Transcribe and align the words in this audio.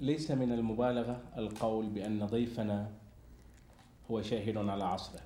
ليس 0.00 0.30
من 0.30 0.52
المبالغة 0.52 1.22
القول 1.36 1.86
بأن 1.86 2.26
ضيفنا 2.26 2.90
هو 4.10 4.22
شاهد 4.22 4.56
على 4.56 4.84
عصره. 4.84 5.20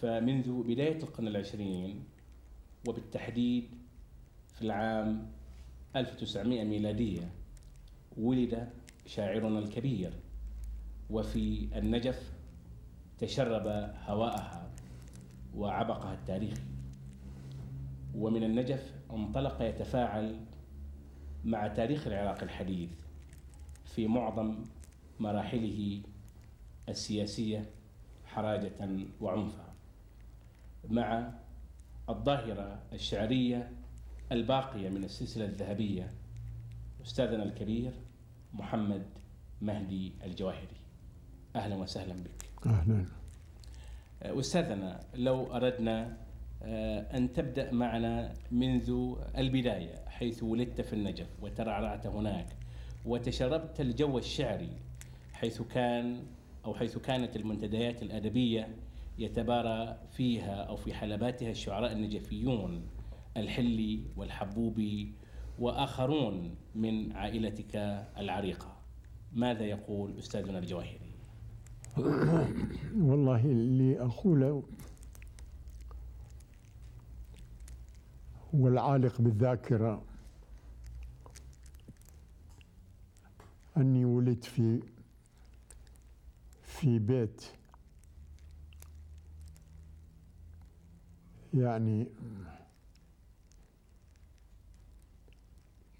فمنذ 0.00 0.62
بداية 0.62 1.02
القرن 1.02 1.28
العشرين 1.28 2.04
وبالتحديد 2.88 3.68
في 4.54 4.62
العام 4.62 5.30
1900 5.96 6.64
ميلادية 6.64 7.30
ولد 8.16 8.68
شاعرنا 9.06 9.58
الكبير 9.58 10.12
وفي 11.10 11.68
النجف 11.78 12.32
تشرب 13.18 13.66
هواءها 14.06 14.70
وعبقها 15.56 16.14
التاريخي. 16.14 16.62
ومن 18.14 18.44
النجف 18.44 18.94
انطلق 19.10 19.62
يتفاعل 19.62 20.47
مع 21.48 21.68
تاريخ 21.68 22.06
العراق 22.06 22.42
الحديث 22.42 22.90
في 23.84 24.06
معظم 24.06 24.64
مراحله 25.20 26.02
السياسية 26.88 27.70
حراجة 28.26 28.72
وعنفا 29.20 29.74
مع 30.88 31.32
الظاهرة 32.08 32.82
الشعرية 32.92 33.72
الباقية 34.32 34.88
من 34.88 35.04
السلسلة 35.04 35.44
الذهبية 35.44 36.10
أستاذنا 37.02 37.42
الكبير 37.42 37.92
محمد 38.54 39.06
مهدي 39.62 40.12
الجواهري. 40.24 40.76
أهلا 41.56 41.76
وسهلا 41.76 42.14
بك. 42.14 42.66
أهلا. 42.66 43.04
أستاذنا 44.22 45.00
لو 45.14 45.56
أردنا 45.56 46.16
أن 46.62 47.32
تبدأ 47.32 47.72
معنا 47.72 48.34
منذ 48.50 49.14
البداية 49.38 49.94
حيث 50.06 50.42
ولدت 50.42 50.80
في 50.80 50.92
النجف 50.92 51.26
وترعرعت 51.42 52.06
هناك 52.06 52.46
وتشربت 53.04 53.80
الجو 53.80 54.18
الشعري 54.18 54.70
حيث 55.32 55.62
كان 55.62 56.22
أو 56.64 56.74
حيث 56.74 56.98
كانت 56.98 57.36
المنتديات 57.36 58.02
الأدبية 58.02 58.68
يتبارى 59.18 59.98
فيها 60.10 60.54
أو 60.62 60.76
في 60.76 60.94
حلباتها 60.94 61.50
الشعراء 61.50 61.92
النجفيون 61.92 62.82
الحلي 63.36 64.00
والحبوبي 64.16 65.12
وآخرون 65.58 66.54
من 66.74 67.12
عائلتك 67.12 67.76
العريقة 68.18 68.76
ماذا 69.32 69.64
يقول 69.64 70.18
أستاذنا 70.18 70.58
الجواهري؟ 70.58 71.08
والله 72.96 73.44
اللي 73.44 74.04
أقوله 78.48 78.60
هو 78.60 78.68
العالق 78.68 79.20
بالذاكرة. 79.20 80.02
أني 83.76 84.04
ولدت 84.04 84.44
في 84.44 84.82
في 86.62 86.98
بيت 86.98 87.44
يعني 91.54 92.06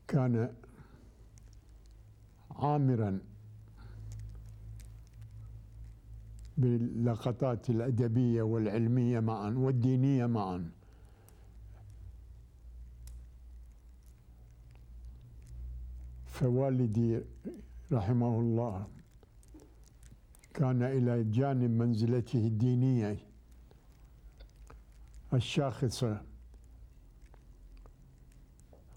كان 0.09 0.55
عامرا 2.51 3.21
باللقطات 6.59 7.71
الأدبية 7.71 8.43
والعلمية 8.43 9.21
معا 9.21 9.51
والدينية 9.51 10.27
معا. 10.27 10.78
فوالدي 16.39 17.21
رحمه 17.93 18.41
الله 18.41 18.87
كان 20.55 20.83
إلى 20.83 21.25
جانب 21.25 21.71
منزلته 21.71 22.47
الدينية 22.47 23.17
الشاخصة 25.35 26.23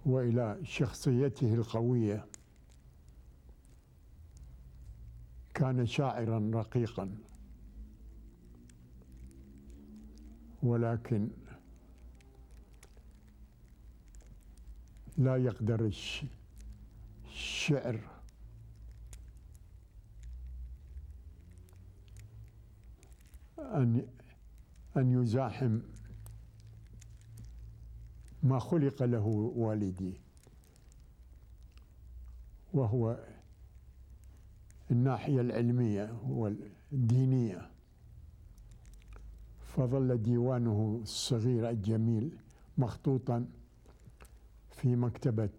وإلى 0.06 0.60
شخصيته 0.64 1.54
القوية. 1.54 2.26
كان 5.54 5.86
شاعرا 5.86 6.52
رقيقا. 6.54 7.18
ولكن 10.64 11.30
لا 15.18 15.38
يقدر 15.38 15.86
الشعر. 17.42 18.00
أن 23.60 24.08
أن 24.98 25.24
يزاحم 25.24 25.80
ما 28.44 28.60
خلق 28.60 29.04
له 29.04 29.26
والدي. 29.56 30.14
وهو 32.74 33.26
الناحية 34.92 35.42
العلمية 35.42 36.20
والدينية. 36.28 37.72
فظل 39.62 40.18
ديوانه 40.24 41.00
الصغير 41.04 41.70
الجميل 41.70 42.38
مخطوطا 42.78 43.46
في 44.72 44.96
مكتبة 44.96 45.50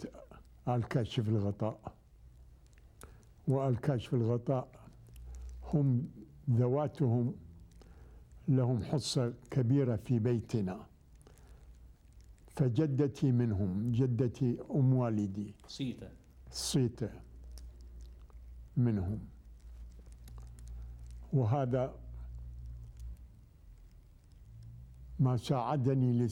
آل 0.69 0.83
كاشف 0.89 1.28
الغطاء. 1.28 1.95
وآل 3.49 3.77
كاشف 3.77 4.15
الغطاء 4.15 4.69
هم 5.73 6.09
ذواتهم 6.50 7.34
لهم 8.49 8.83
حصة 8.83 9.34
كبيرة 9.51 9.97
في 9.97 10.19
بيتنا. 10.19 10.87
فجدتي 12.56 13.33
منهم 13.33 13.93
جدتي 13.93 14.59
أم 14.71 14.95
والدي. 14.95 15.55
صيتة. 15.69 16.09
صيتة 16.51 17.11
منهم. 18.77 19.19
وهذا 21.33 21.95
ما 25.21 25.37
ساعدني 25.37 26.28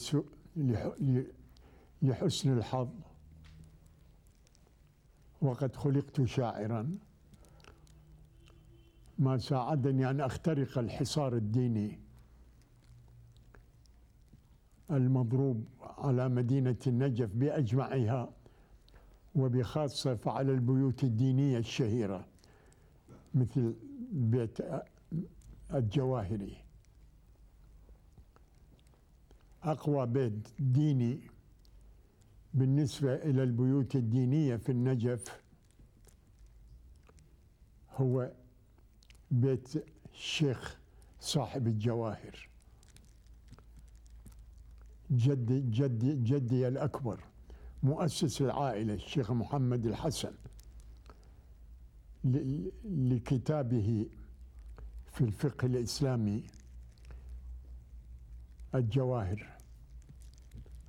لحسن 2.01 2.57
الحظ. 2.57 2.89
وقد 5.41 5.75
خلقت 5.75 6.23
شاعرا. 6.23 6.97
ما 9.19 9.37
ساعدني 9.37 10.09
أن 10.09 10.21
أخترق 10.21 10.77
الحصار 10.77 11.35
الديني 11.35 11.99
المضروب 14.91 15.65
على 15.81 16.29
مدينة 16.29 16.77
النجف 16.87 17.29
بأجمعها 17.35 18.33
وبخاصة 19.35 20.15
فعلى 20.15 20.51
البيوت 20.51 21.03
الدينية 21.03 21.57
الشهيرة 21.57 22.25
مثل 23.33 23.75
بيت 24.11 24.57
الجواهري. 25.73 26.57
أقوى 29.63 30.05
بيت 30.05 30.47
ديني 30.59 31.30
بالنسبة 32.53 33.15
إلى 33.15 33.43
البيوت 33.43 33.95
الدينية 33.95 34.55
في 34.55 34.71
النجف 34.71 35.41
هو 37.95 38.31
بيت 39.31 39.85
الشيخ 40.13 40.79
صاحب 41.19 41.67
الجواهر 41.67 42.49
جدي 45.11 45.61
جدي 45.61 46.15
جدي 46.15 46.67
الأكبر 46.67 47.23
مؤسس 47.83 48.41
العائلة 48.41 48.93
الشيخ 48.93 49.31
محمد 49.31 49.85
الحسن 49.85 50.33
لكتابه 52.85 54.05
في 55.11 55.21
الفقه 55.21 55.65
الإسلامي 55.65 56.43
الجواهر. 58.75 59.60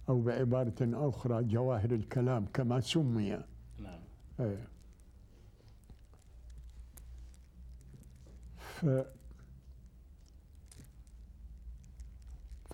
أو 0.09 0.21
بعبارة 0.21 0.75
أخرى 0.81 1.45
جواهر 1.45 1.91
الكلام 1.91 2.47
كما 2.55 2.81
سمي. 2.81 3.31
نعم. 3.79 4.01
أيه. 4.41 4.69
ف 8.59 8.87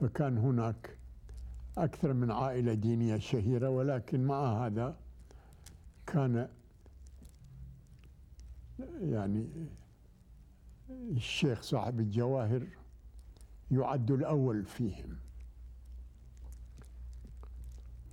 فكان 0.00 0.38
هناك 0.38 0.98
أكثر 1.78 2.12
من 2.12 2.30
عائلة 2.30 2.74
دينية 2.74 3.18
شهيرة 3.18 3.68
ولكن 3.70 4.24
مع 4.24 4.66
هذا 4.66 4.96
كان 6.06 6.48
يعني 9.00 9.48
الشيخ 10.90 11.62
صاحب 11.62 12.00
الجواهر 12.00 12.66
يعد 13.70 14.10
الأول 14.10 14.64
فيهم. 14.64 15.16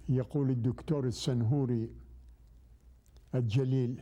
يقول 0.10 0.50
الدكتور 0.50 1.08
السنهوري 1.08 1.90
الجليل 3.36 4.02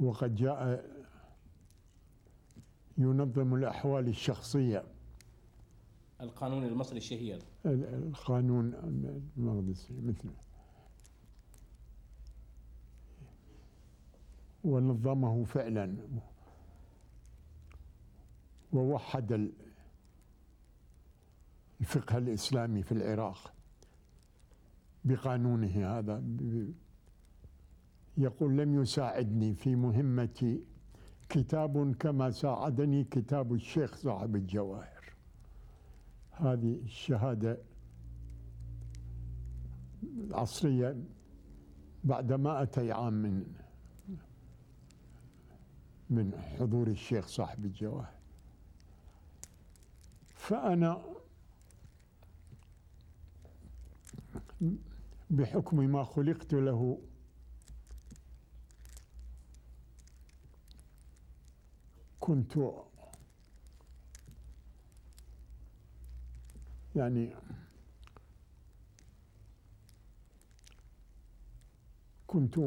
وقد 0.00 0.34
جاء 0.34 0.90
ينظم 2.98 3.54
الأحوال 3.54 4.08
الشخصية. 4.08 4.84
القانون 6.20 6.64
المصري 6.64 6.98
الشهير. 6.98 7.42
القانون 7.66 8.74
المقدسي 9.36 9.94
مثل. 10.00 10.30
ونظمه 14.64 15.44
فعلا. 15.44 15.96
ووحد 18.72 19.50
الفقه 21.80 22.18
الإسلامي 22.18 22.82
في 22.82 22.92
العراق. 22.92 23.55
بقانونه 25.06 25.98
هذا. 25.98 26.22
يقول 28.16 28.56
لم 28.56 28.82
يساعدني 28.82 29.54
في 29.54 29.76
مهمتي 29.76 30.64
كتاب 31.28 31.94
كما 31.94 32.30
ساعدني 32.30 33.04
كتاب 33.04 33.52
الشيخ 33.52 33.96
صاحب 33.96 34.36
الجواهر. 34.36 35.14
هذه 36.30 36.80
الشهادة 36.84 37.58
العصرية 40.02 40.96
بعد 42.04 42.32
مائتي 42.32 42.92
عام 42.92 43.14
من 43.14 43.46
من 46.10 46.32
حضور 46.58 46.88
الشيخ 46.88 47.26
صاحب 47.26 47.64
الجواهر. 47.64 48.16
فأنا 50.34 51.02
بحكم 55.30 55.76
ما 55.76 56.04
خلقت 56.04 56.54
له. 56.54 56.98
كنت 62.20 62.58
يعني 66.96 67.34
كنت 72.26 72.60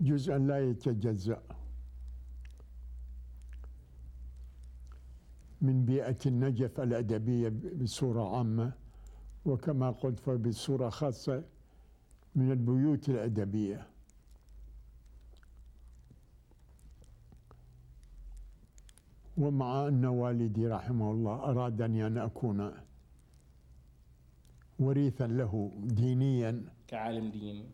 جزءا 0.00 0.38
لا 0.38 0.70
يتجزأ 0.70 1.42
من 5.60 5.84
بيئة 5.84 6.18
النجف 6.26 6.80
الأدبية 6.80 7.48
بصورة 7.82 8.36
عامة. 8.36 8.87
وكما 9.44 9.90
قلت 9.90 10.18
فبصورة 10.18 10.88
خاصة 10.88 11.44
من 12.34 12.52
البيوت 12.52 13.08
الأدبية. 13.08 13.86
ومع 19.36 19.88
أن 19.88 20.04
والدي 20.04 20.66
رحمه 20.66 21.10
الله 21.10 21.34
أرادني 21.34 22.06
أن 22.06 22.18
أكون 22.18 22.72
وريثا 24.78 25.26
له 25.26 25.72
دينيا. 25.84 26.64
كعالم 26.88 27.30
دين 27.30 27.70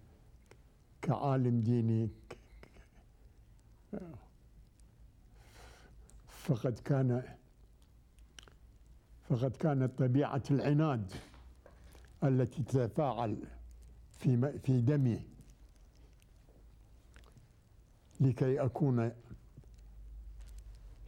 كعالم 1.02 1.60
ديني. 1.60 2.10
فقد 6.28 6.78
كان 6.78 7.36
فقد 9.28 9.56
كانت 9.56 9.98
طبيعة 9.98 10.42
العناد. 10.50 11.12
التي 12.24 12.62
تتفاعل 12.62 13.36
في 14.18 14.58
في 14.58 14.80
دمي 14.80 15.22
لكي 18.20 18.60
أكون 18.64 19.12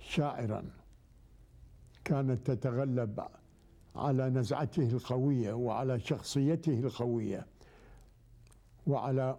شاعرا 0.00 0.70
كانت 2.04 2.50
تتغلب 2.50 3.28
على 3.96 4.30
نزعته 4.30 4.82
القوية 4.82 5.52
وعلى 5.52 6.00
شخصيته 6.00 6.80
القوية 6.80 7.46
وعلى 8.86 9.38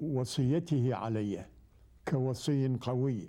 وصيته 0.00 0.94
علي 0.94 1.46
كوصي 2.08 2.76
قوي. 2.76 3.28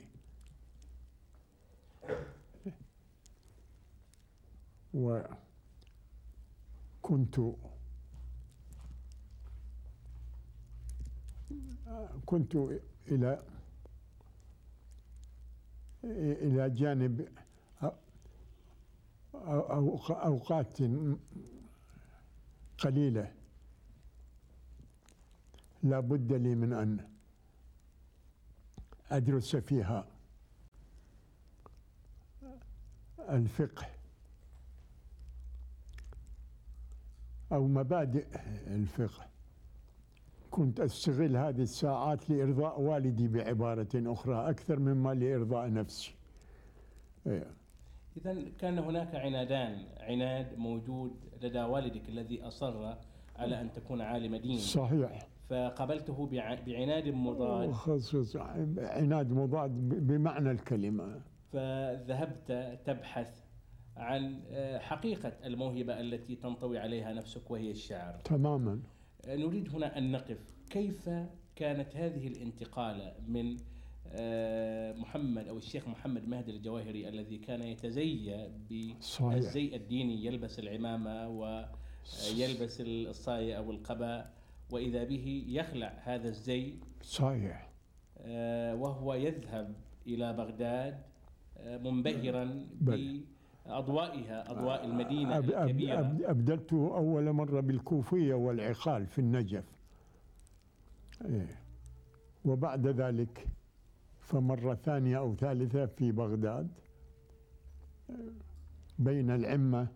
وكنت 4.94 5.40
كنت 12.26 12.56
إلى 13.08 13.44
إلى 16.04 16.70
جانب 16.70 17.28
أوقات 20.10 20.78
قليلة. 22.78 23.34
لا 25.84 26.00
بد 26.00 26.34
لي 26.34 26.56
من 26.56 26.74
أن 26.74 27.10
أدرس 29.12 29.56
فيها 29.56 30.08
الفقه. 33.20 33.99
أو 37.52 37.68
مبادئ 37.68 38.26
الفقه. 38.68 39.26
كنت 40.52 40.80
أستغل 40.80 41.38
هذه 41.38 41.62
الساعات 41.62 42.30
لإرضاء 42.30 42.82
والدي 42.82 43.28
بعبارة 43.28 43.88
أخرى 43.96 44.50
أكثر 44.50 44.80
مما 44.80 45.14
لإرضاء 45.14 45.74
نفسي. 45.74 46.16
إيه. 47.28 47.48
إذا 48.18 48.46
كان 48.60 48.80
هناك 48.80 49.16
عنادان 49.16 49.86
عناد 50.00 50.58
موجود 50.58 51.12
لدى 51.42 51.62
والدك 51.62 52.10
الذي 52.10 52.44
أصر 52.44 52.96
على 53.36 53.62
أن 53.62 53.74
تكون 53.74 54.02
عالم 54.02 54.36
دين. 54.36 54.58
صحيح. 54.58 55.28
فقبلته 55.50 56.28
بعناد 56.66 57.08
مضاد. 57.08 57.74
عناد 58.78 59.32
مضاد 59.32 59.72
بمعنى 60.08 60.52
الكلمة. 60.52 61.22
فذهبت 61.54 62.80
تبحث 62.86 63.49
عن 64.00 64.42
آه، 64.52 64.80
حقيقة 64.80 65.34
الموهبة 65.46 66.00
التي 66.00 66.36
تنطوي 66.36 66.78
عليها 66.78 67.14
نفسك 67.14 67.52
وهي 67.52 67.72
الشعر. 67.72 68.20
تماما. 68.24 68.80
نريد 69.28 69.70
هنا 69.70 69.98
أن 69.98 70.12
نقف. 70.12 70.38
كيف 70.70 71.10
كانت 71.56 71.96
هذه 71.96 72.28
الانتقالة 72.28 73.14
من 73.28 73.58
آه، 74.12 74.94
محمد 74.94 75.48
أو 75.48 75.58
الشيخ 75.58 75.88
محمد 75.88 76.28
مهدي 76.28 76.52
الجواهري 76.52 77.10
الذي 77.10 77.38
كان 77.38 77.62
يتزيى 77.62 78.50
بالزي 78.70 79.76
الديني 79.76 80.26
يلبس 80.26 80.60
العمامة 80.60 81.30
ويلبس 81.30 82.82
الصاية 82.82 83.58
أو 83.58 83.72
القباء 83.72 84.34
وإذا 84.72 85.04
به 85.04 85.46
يخلع 85.48 85.94
هذا 86.04 86.28
الزي 86.30 86.74
صحيح. 87.02 87.70
آه، 88.18 88.76
وهو 88.76 89.14
يذهب 89.14 89.74
إلى 90.08 90.34
بغداد 90.34 91.02
آه، 91.58 91.78
منبهرا 91.78 92.66
بأضوائها 93.70 94.52
أضواء 94.52 94.86
المدينة 94.86 95.38
أب 95.38 95.44
الكبيرة. 95.50 96.00
أب 96.00 96.22
أبدلته 96.22 96.98
أول 96.98 97.32
مرة 97.32 97.60
بالكوفية 97.60 98.34
والعقال 98.34 99.08
في 99.08 99.20
النجف. 99.20 99.64
إيه. 101.26 101.60
وبعد 102.46 102.88
ذلك 102.88 103.48
فمرة 104.20 104.74
ثانية 104.76 105.18
أو 105.18 105.36
ثالثة 105.36 105.86
في 105.86 106.12
بغداد 106.12 106.68
بين 109.00 109.32
العمة 109.32 109.88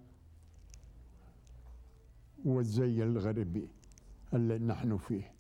والزي 2.46 3.04
الغربي 3.04 3.68
اللي 4.34 4.60
نحن 4.60 4.98
فيه. 4.98 5.32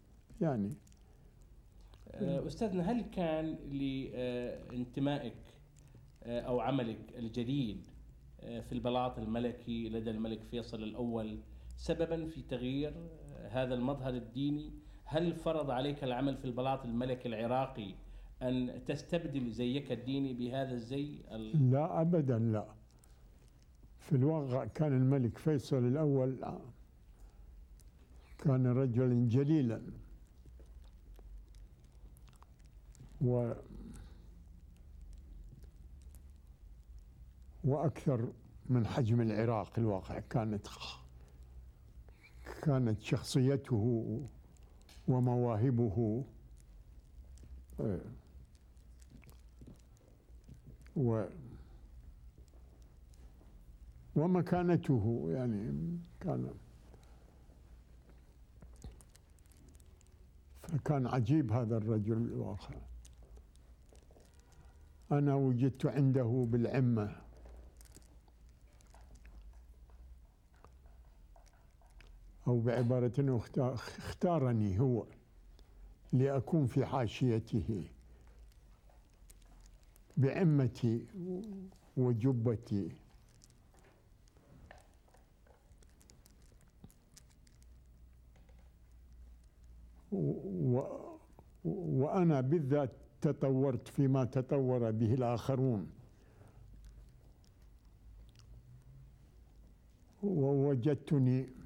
يعني 0.41 0.73
آه، 2.11 2.47
أستاذنا 2.47 2.91
هل 2.91 3.01
كان 3.01 3.55
لانتمائك 4.71 5.33
آه، 6.23 6.39
أو 6.39 6.59
عملك 6.59 6.99
الجديد 7.17 7.81
آه، 7.89 7.92
في 8.61 8.71
البلاط 8.71 9.19
الملكي 9.19 9.89
لدى 9.89 10.09
الملك 10.11 10.43
فيصل 10.43 10.83
الأول. 10.83 11.39
سببا 11.77 12.25
في 12.25 12.41
تغيير 12.41 12.93
هذا 13.49 13.73
المظهر 13.73 14.13
الديني 14.13 14.71
هل 15.05 15.35
فرض 15.35 15.69
عليك 15.71 16.03
العمل 16.03 16.37
في 16.37 16.45
البلاط 16.45 16.85
الملكي 16.85 17.27
العراقي 17.29 17.95
أن 18.41 18.81
تستبدل 18.85 19.51
زيك 19.51 19.91
الديني 19.91 20.33
بهذا 20.33 20.71
الزي؟ 20.73 21.19
لا 21.53 22.01
أبدا 22.01 22.39
لا. 22.39 22.65
في 23.99 24.15
الواقع 24.15 24.65
كان 24.65 24.93
الملك 24.97 25.37
فيصل 25.37 25.87
الأول 25.87 26.37
كان 28.37 28.67
رجلا 28.67 29.27
جليلا. 29.27 29.81
و 33.21 33.53
وأكثر 37.63 38.31
من 38.69 38.87
حجم 38.87 39.21
العراق 39.21 39.79
الواقع. 39.79 40.19
كانت 40.19 40.67
كانت 42.61 43.01
شخصيته 43.01 44.19
ومواهبه 45.07 46.23
و 50.95 51.23
ومكانته 54.15 55.27
يعني 55.29 55.97
كان 56.21 56.53
فكان 60.63 61.07
عجيب 61.07 61.51
هذا 61.51 61.77
الرجل 61.77 62.17
الواقع. 62.17 62.75
أنا 65.11 65.35
وجدت 65.35 65.85
عنده 65.85 66.47
بالعمة. 66.49 67.15
أو 72.47 72.59
بعبارة 72.59 73.13
أخرى 73.19 73.73
اختارني 73.73 74.79
هو 74.79 75.05
لأكون 76.13 76.65
في 76.65 76.85
حاشيته 76.85 77.83
بعمتي 80.17 81.05
وجبتي. 81.97 82.91
و 90.11 90.81
وأنا 91.65 92.41
بالذات 92.41 92.89
تطورت 93.21 93.87
فيما 93.87 94.23
تطور 94.25 94.91
به 94.91 95.13
الآخرون. 95.13 95.87
ووجدتني 100.23 101.62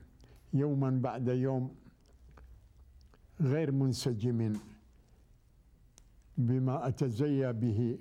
يوما 0.54 0.90
بعد 0.90 1.28
يوم 1.28 1.76
غير 3.42 3.72
منسجم 3.72 4.60
بما 6.38 6.88
أتزيى 6.88 7.54
به 7.54 8.00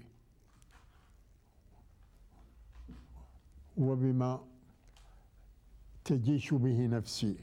وبما 3.76 4.44
تجيش 6.04 6.54
به 6.54 6.86
نفسي. 6.86 7.36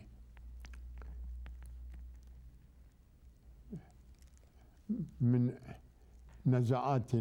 من 5.22 5.58
نزعات 6.46 7.12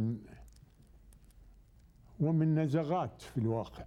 ومن 2.20 2.54
نزغات 2.54 3.22
في 3.22 3.38
الواقع. 3.38 3.84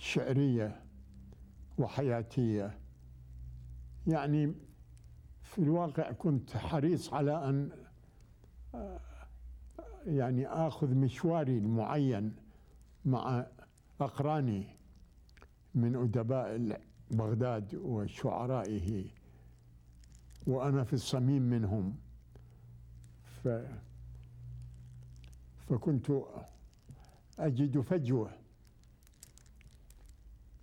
شعرية 0.00 0.80
وحياتية. 1.78 2.78
يعني 4.06 4.54
في 5.42 5.58
الواقع 5.58 6.12
كنت 6.12 6.56
حريص 6.56 7.12
على 7.14 7.48
أن 7.48 7.70
يعني 10.06 10.46
آخذ 10.46 10.94
مشواري 10.94 11.58
المعين 11.58 12.36
مع 13.04 13.46
أقراني 14.00 14.66
من 15.74 15.96
أدباء 15.96 16.80
بغداد 17.10 17.74
وشعرائه 17.74 19.04
وأنا 20.46 20.84
في 20.84 20.92
الصميم 20.92 21.42
منهم. 21.42 21.96
ف 23.44 23.48
فكنت 25.68 26.12
أجد 27.38 27.80
فجوة 27.80 28.39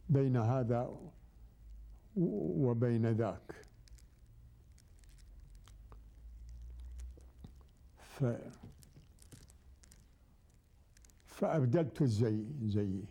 بين 0.09 0.37
هذا 0.37 0.97
وبين 2.15 3.05
ذاك. 3.05 3.65
ف 7.97 8.25
فأبدلت 11.25 12.01
الزي 12.01 12.45
زيي. 12.61 13.05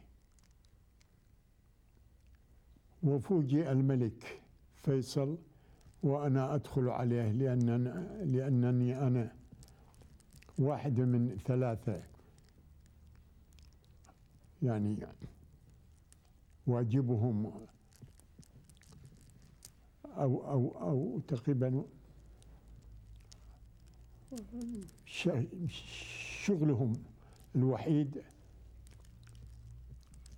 وفوجئ 3.03 3.73
الملك 3.73 4.43
فيصل 4.75 5.39
وأنا 6.03 6.55
أدخل 6.55 6.89
عليه 6.89 7.33
لأن 7.33 7.85
لأنني 8.25 9.07
أنا 9.07 9.37
واحد 10.59 11.01
من 11.01 11.39
ثلاثة. 11.45 12.03
يعني 14.63 15.07
واجبهم 16.67 17.53
أو 20.07 20.51
أو 20.51 20.79
أو 20.81 21.21
تقريبا 21.29 21.85
شغلهم 26.45 26.93
الوحيد 27.57 28.23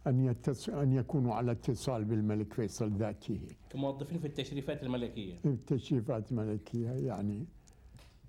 أن 0.06 0.24
يتص... 0.24 0.68
أن 0.68 0.92
يكونوا 0.92 1.34
على 1.34 1.52
اتصال 1.52 2.04
بالملك 2.04 2.52
فيصل 2.52 2.92
ذاته. 2.92 3.40
كموظفين 3.70 4.18
في 4.18 4.26
التشريفات 4.26 4.82
الملكية. 4.82 5.38
في 5.38 5.48
التشريفات 5.48 6.32
الملكية 6.32 6.90
يعني 6.90 7.46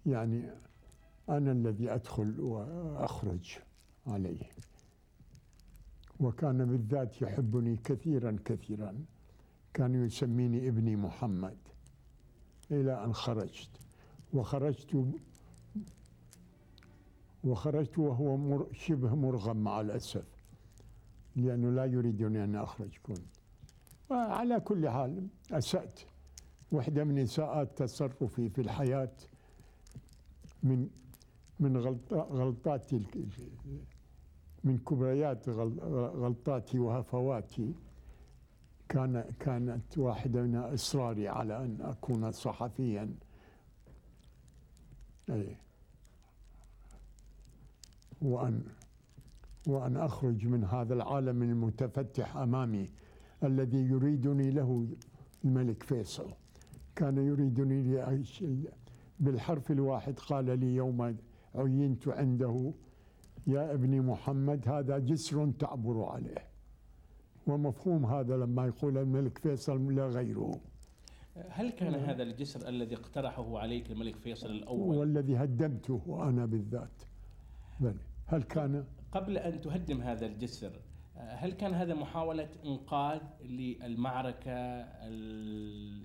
يعني 0.05 0.49
أنا 1.29 1.51
الذي 1.51 1.93
أدخل 1.93 2.39
وأخرج 2.39 3.57
عليه. 4.07 4.41
وكان 6.19 6.65
بالذات 6.65 7.21
يحبني 7.21 7.75
كثيرا 7.83 8.37
كثيرا. 8.45 9.05
كان 9.73 10.05
يسميني 10.05 10.67
ابني 10.67 10.95
محمد 10.95 11.57
إلى 12.71 13.03
أن 13.05 13.13
خرجت. 13.13 13.69
وخرجت 14.33 15.05
وخرجت 17.43 17.99
وهو 17.99 18.37
مر 18.37 18.67
شبه 18.73 19.15
مرغم 19.15 19.57
مع 19.57 19.81
الأسف 19.81 20.25
لأنه 21.35 21.69
لا 21.69 21.85
يريدني 21.85 22.43
أن 22.43 22.55
أخرج 22.55 22.97
كنت 23.03 23.21
على 24.11 24.59
كل 24.59 24.89
حال 24.89 25.27
أسأت. 25.51 25.99
واحدة 26.71 27.03
من 27.03 27.17
إساءات 27.17 27.77
تصرفي 27.77 28.49
في 28.49 28.61
الحياة 28.61 29.11
من 30.63 30.89
من 31.59 31.77
غلطاتي 32.11 32.97
من 34.63 34.77
كبريات 34.77 35.49
غلطاتي 35.49 36.79
وهفواتي. 36.79 37.73
كان 38.89 39.25
كانت 39.39 39.97
واحدة 39.97 40.41
من 40.41 40.55
إصراري 40.55 41.27
على 41.27 41.65
أن 41.65 41.81
أكون 41.81 42.31
صحفيا. 42.31 43.15
أي 45.29 45.57
وأن 48.21 48.63
وأن 49.67 49.97
أخرج 49.97 50.47
من 50.47 50.63
هذا 50.63 50.93
العالم 50.93 51.43
المتفتح 51.43 52.37
أمامي 52.37 52.89
الذي 53.43 53.77
يريدني 53.77 54.51
له 54.51 54.87
الملك 55.45 55.83
فيصل. 55.83 56.33
كان 56.95 57.17
يريدني 57.17 58.05
بالحرف 59.19 59.71
الواحد 59.71 60.19
قال 60.19 60.59
لي 60.59 60.75
يوم 60.75 61.17
عينت 61.55 62.07
عنده 62.07 62.73
يا 63.47 63.73
ابني 63.73 63.99
محمد 63.99 64.67
هذا 64.67 64.99
جسر 64.99 65.51
تعبر 65.59 66.03
عليه. 66.03 66.47
ومفهوم 67.47 68.05
هذا 68.05 68.37
لما 68.37 68.65
يقول 68.65 68.97
الملك 68.97 69.37
فيصل 69.37 69.95
لا 69.95 70.07
غيره. 70.07 70.61
هل 71.49 71.69
كان 71.69 71.95
هذا 71.95 72.23
الجسر 72.23 72.69
الذي 72.69 72.95
اقترحه 72.95 73.59
عليك 73.59 73.91
الملك 73.91 74.15
فيصل 74.15 74.49
الأول؟ 74.49 74.97
والذي 74.97 75.37
هدمته 75.37 76.29
أنا 76.29 76.45
بالذات. 76.45 77.03
بل 77.79 77.95
هل 78.25 78.43
كان؟ 78.43 78.85
قبل 79.11 79.37
أن 79.37 79.61
تهدم 79.61 80.01
هذا 80.01 80.25
الجسر 80.25 80.71
هل 81.15 81.51
كان 81.51 81.73
هذا 81.73 81.93
محاولة 81.93 82.49
إنقاذ 82.65 83.21
للمعركة 83.41 84.85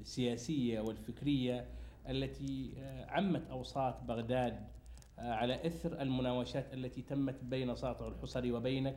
السياسية 0.01 0.81
والفكرية 0.81 1.67
التي 2.09 2.75
عمت 3.09 3.47
أوساط 3.51 4.03
بغداد 4.03 4.61
على 5.19 5.67
إثر 5.67 6.03
المناوشات 6.03 6.75
التي 6.75 7.03
تمت 7.03 7.45
بين 7.45 7.75
ساطع 7.77 8.09
الحصري 8.09 8.53
وبينك 8.53 8.97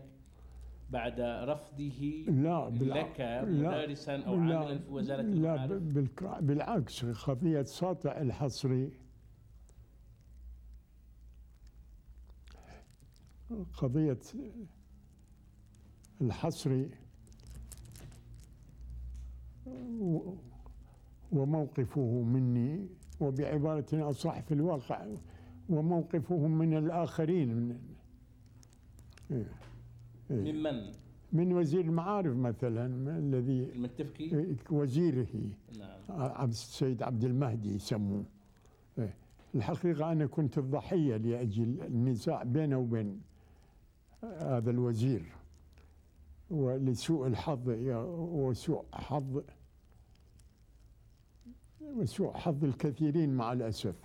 بعد 0.89 1.19
رفضه 1.19 2.25
لا 2.27 2.69
لك 2.69 3.21
مدرسا 3.47 4.23
أو 4.23 4.33
عاملا 4.33 4.77
في 4.79 4.89
وزارة 4.91 5.21
لا 5.21 5.65
بالعكس 6.39 7.05
خفية 7.05 7.61
ساطع 7.61 8.11
الحصري 8.21 8.91
قضية 13.77 14.19
الحصر 16.21 16.85
وموقفه 21.31 22.21
مني 22.21 22.87
وبعبارة 23.19 23.85
أصح 23.93 24.39
في 24.39 24.53
الواقع 24.53 25.05
وموقفهم 25.69 26.57
من 26.57 26.77
الآخرين 26.77 27.55
من 27.55 27.79
إيه. 29.31 29.51
ممن؟ 30.29 30.91
من 31.33 31.53
وزير 31.53 31.81
المعارف 31.81 32.35
مثلا 32.35 32.85
الذي 33.17 33.71
المتفقي 33.75 34.55
وزيره 34.71 35.27
نعم 35.79 35.99
عبد 36.09 36.51
السيد 36.51 37.03
عبد 37.03 37.23
المهدي 37.23 37.75
يسموه 37.75 38.25
إيه. 38.99 39.13
الحقيقة 39.55 40.11
أنا 40.11 40.25
كنت 40.25 40.57
الضحية 40.57 41.17
لأجل 41.17 41.81
النزاع 41.81 42.43
بينه 42.43 42.77
وبين 42.77 43.21
هذا 44.23 44.69
الوزير 44.69 45.25
ولسوء 46.49 47.27
الحظ 47.27 47.69
وسوء 47.69 48.85
حظ 48.93 49.43
وسوء 51.81 52.33
حظ 52.33 52.63
الكثيرين 52.63 53.29
مع 53.37 53.53
الأسف 53.53 53.95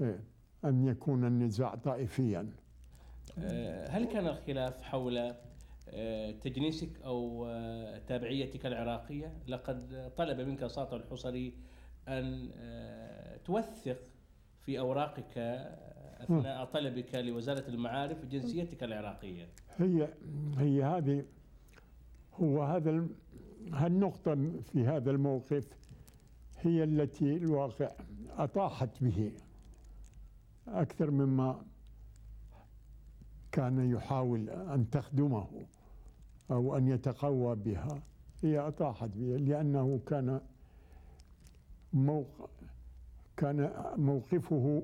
إيه. 0.00 0.20
أن 0.64 0.86
يكون 0.86 1.24
النزاع 1.24 1.74
طائفيا. 1.74 2.50
آه، 3.38 3.88
هل 3.88 4.04
كان 4.04 4.26
الخلاف 4.26 4.82
حول 4.82 5.34
آه، 5.88 6.30
تجنيسك 6.30 7.00
أو 7.04 7.46
آه، 7.46 7.98
تابعيتك 7.98 8.66
العراقية؟ 8.66 9.32
لقد 9.48 10.12
طلب 10.16 10.40
منك 10.40 10.66
ساطع 10.66 10.96
الحصري 10.96 11.52
أن 12.08 12.50
توثق 13.44 13.98
في 14.60 14.78
أوراقك 14.78 15.38
أثناء 16.20 16.64
طلبك 16.64 17.14
لوزارة 17.14 17.68
المعارف 17.68 18.24
جنسيتك 18.24 18.84
العراقية. 18.84 19.48
هي 19.76 20.08
هي 20.58 20.82
هذه 20.84 21.24
هو 22.34 22.62
هذا 22.62 23.06
هالنقطة 23.72 24.34
في 24.72 24.84
هذا 24.86 25.10
الموقف 25.10 25.68
هي 26.60 26.84
التي 26.84 27.36
الواقع 27.36 27.90
أطاحت 28.38 29.02
به. 29.02 29.32
أكثر 30.68 31.10
مما 31.10 31.62
كان 33.52 33.90
يحاول 33.90 34.50
أن 34.50 34.90
تخدمه 34.90 35.48
أو 36.50 36.76
أن 36.76 36.88
يتقوى 36.88 37.56
بها 37.56 38.02
هي 38.42 38.58
أطاحت 38.58 39.10
بها 39.14 39.38
لأنه 39.38 40.00
كان 40.06 40.40
موق 41.92 42.50
كان 43.36 43.72
موقفه 43.96 44.82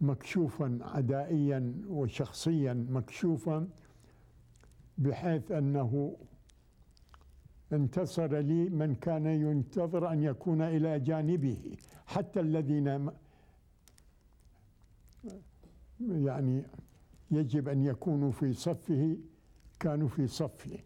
مكشوفا 0.00 0.78
عدائيا 0.82 1.74
وشخصيا 1.88 2.86
مكشوفا 2.90 3.68
بحيث 4.98 5.52
أنه 5.52 6.16
انتصر 7.74 8.38
لي 8.38 8.68
من 8.68 8.94
كان 8.94 9.26
ينتظر 9.26 10.12
أن 10.12 10.22
يكون 10.22 10.62
إلى 10.62 11.00
جانبه. 11.00 11.76
حتى 12.06 12.40
الذين 12.40 13.10
يعني 16.00 16.62
يجب 17.30 17.68
أن 17.68 17.84
يكونوا 17.84 18.30
في 18.30 18.52
صفه 18.52 19.16
كانوا 19.80 20.08
في 20.08 20.26
صفه. 20.26 20.78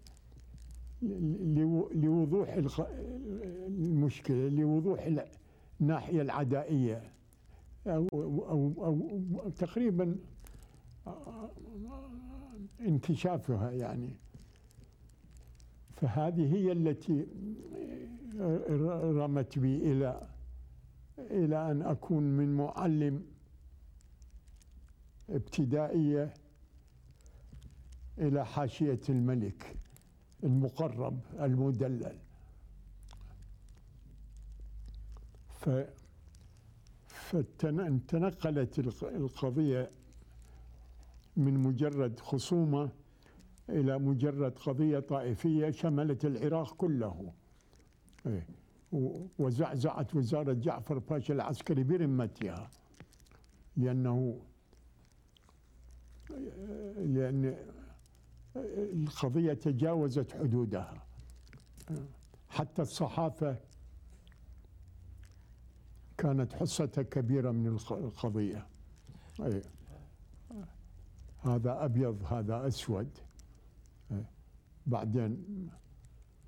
لوضوح 1.93 2.49
المشكلة 3.69 4.49
لوضوح 4.49 5.09
الناحية 5.81 6.23
العدائية. 6.23 7.13
أو, 7.87 8.09
أو, 8.13 8.73
أو 8.85 9.49
تقريبا 9.49 10.17
انكشافها 12.81 13.71
يعني. 13.71 14.17
فهذه 15.97 16.55
هي 16.55 16.73
التي 16.73 17.27
رمت 19.21 19.59
بي 19.59 19.93
إلى 19.93 20.29
إلى 21.19 21.71
أن 21.71 21.83
أكون 21.83 22.23
من 22.23 22.57
معلم 22.57 23.27
ابتدائية 25.31 26.35
إلى 28.19 28.47
حاشية 28.47 29.01
الملك 29.09 29.77
المقرب 30.45 31.21
المدلل. 31.41 32.19
ف 35.49 35.71
فتنقلت 37.07 38.79
القضية 39.03 39.91
من 41.37 41.55
مجرد 41.59 42.21
خصومة 42.21 42.91
إلى 43.69 43.99
مجرد 43.99 44.59
قضية 44.59 44.99
طائفية 44.99 45.71
شملت 45.71 46.25
العراق 46.25 46.75
كله 46.75 47.33
إيه. 48.27 48.47
وزعزعت 49.39 50.15
وزارة 50.15 50.53
جعفر 50.53 50.99
باشا 50.99 51.35
العسكري 51.35 51.83
برمتها 51.85 52.71
لأنه 53.77 54.41
لأن 56.97 57.57
القضية 58.57 59.53
تجاوزت 59.53 60.33
حدودها 60.33 61.07
حتى 62.49 62.83
الصحافة 62.83 63.57
كانت 66.19 66.53
حصتها 66.53 67.03
كبيرة 67.03 67.51
من 67.51 67.67
القضية 67.91 68.67
أي. 69.41 69.63
هذا 71.41 71.85
أبيض 71.85 72.25
هذا 72.25 72.67
أسود. 72.67 73.19
بعدين 74.87 75.45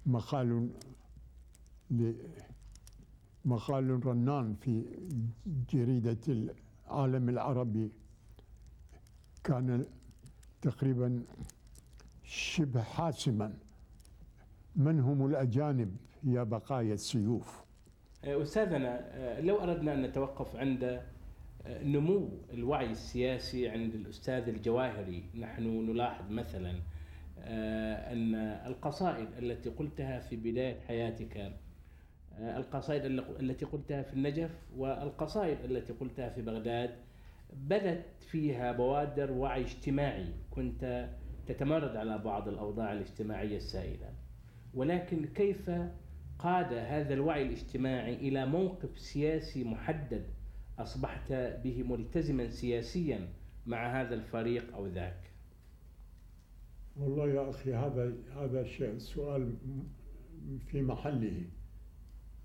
مقال 0.07 0.71
مقال 3.45 4.07
رنان 4.07 4.55
في 4.55 4.85
جريدة 5.73 6.19
العالم 6.29 7.29
العربي 7.29 7.91
كان 9.45 9.87
تقريبا 10.63 11.23
شبه 12.25 12.83
حاسما. 12.83 13.55
من 14.77 15.01
هم 15.01 15.27
الأجانب 15.27 15.97
يا 16.25 16.43
بقايا 16.43 16.95
السيوف؟ 16.95 17.65
آه، 18.25 18.43
أستاذنا 18.43 19.01
آه، 19.17 19.41
لو 19.41 19.63
أردنا 19.63 19.95
أن 19.95 20.03
نتوقف 20.03 20.57
عند 20.57 20.85
آه، 21.67 21.83
نمو 21.85 22.29
الوعي 22.53 22.91
السياسي 22.91 23.69
عند 23.69 23.95
الأستاذ 23.95 24.49
الجواهري 24.49 25.25
نحن 25.35 25.91
نلاحظ 25.91 26.31
مثلا 26.31 26.75
أن 28.13 28.35
القصائد 28.67 29.29
التي 29.39 29.71
قلتها 29.71 30.19
في 30.19 30.37
بداية 30.37 30.81
حياتك 30.81 31.53
القصائد 32.39 33.05
التي 33.41 33.65
قلتها 33.65 34.03
في 34.03 34.13
النجف 34.13 34.51
والقصائد 34.77 35.59
التي 35.65 35.93
قلتها 35.93 36.29
في 36.29 36.43
بغداد 36.43 36.91
بدت 37.53 38.05
فيها 38.31 38.73
بوادر 38.73 39.33
وعي 39.33 39.63
اجتماعي 39.63 40.27
كنت 40.51 41.09
تتمرد 41.47 41.97
على 41.97 42.19
بعض 42.19 42.49
الأوضاع 42.49 42.93
الاجتماعية 42.93 43.57
السائدة 43.57 44.07
ولكن 44.75 45.27
كيف 45.27 45.71
قاد 46.39 46.73
هذا 46.73 47.15
الوعي 47.15 47.43
الاجتماعي 47.43 48.15
إلى 48.15 48.47
موقف 48.47 48.99
سياسي 48.99 49.65
محدد 49.65 50.27
أصبحت 50.79 51.33
به 51.33 51.83
ملتزما 51.83 52.49
سياسيا 52.49 53.29
مع 53.67 54.01
هذا 54.01 54.15
الفريق 54.15 54.75
أو 54.75 54.87
ذاك؟ 54.87 55.21
والله 56.99 57.29
يا 57.29 57.51
أخي 57.51 57.75
هذا 57.75 58.13
هذا 58.37 58.99
سؤال 58.99 59.55
في 60.67 60.83
محله. 60.83 61.45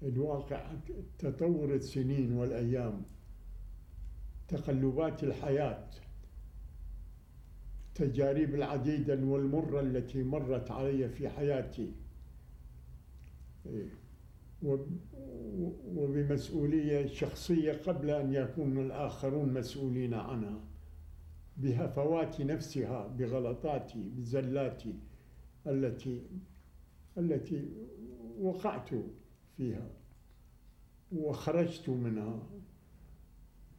الواقع 0.03 0.71
تطور 1.19 1.75
السنين 1.75 2.33
والأيام 2.33 3.01
تقلبات 4.47 5.23
الحياة 5.23 5.87
تجارب 7.95 8.55
العديدة 8.55 9.15
والمرة 9.25 9.79
التي 9.79 10.23
مرت 10.23 10.71
علي 10.71 11.09
في 11.09 11.29
حياتي. 11.29 11.91
وبمسؤولية 15.85 17.07
شخصية 17.07 17.71
قبل 17.73 18.09
أن 18.09 18.33
يكون 18.33 18.77
الآخرون 18.85 19.53
مسؤولين 19.53 20.13
عنها. 20.13 20.72
بهفوات 21.57 22.41
نفسها 22.41 23.07
بغلطاتي 23.07 24.09
بزلاتي 24.09 24.93
التي 25.67 26.21
التي 27.17 27.69
وقعت 28.41 28.89
فيها 29.57 29.87
وخرجت 31.15 31.89
منها 31.89 32.39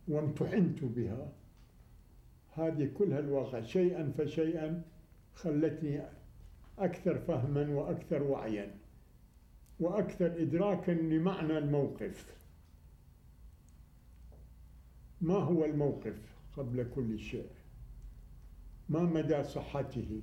وامتحنت 0.09 0.85
بها. 0.85 1.33
هذه 2.53 2.91
كلها 2.95 3.19
الواقع. 3.19 3.63
شيئا 3.63 4.13
فشيئا 4.19 4.83
خلتني 5.35 6.03
أكثر 6.79 7.19
فهما 7.19 7.69
وأكثر 7.69 8.23
وعيا 8.23 8.75
وأكثر 9.81 10.43
إدراكا 10.43 10.93
لمعنى 10.93 11.59
الموقف. 11.59 12.35
ما 15.21 15.35
هو 15.35 15.65
الموقف 15.65 16.35
قبل 16.57 16.87
كل 16.95 17.19
شيء؟ 17.19 17.47
ما 18.89 19.03
مدى 19.03 19.45
صحته 19.45 20.23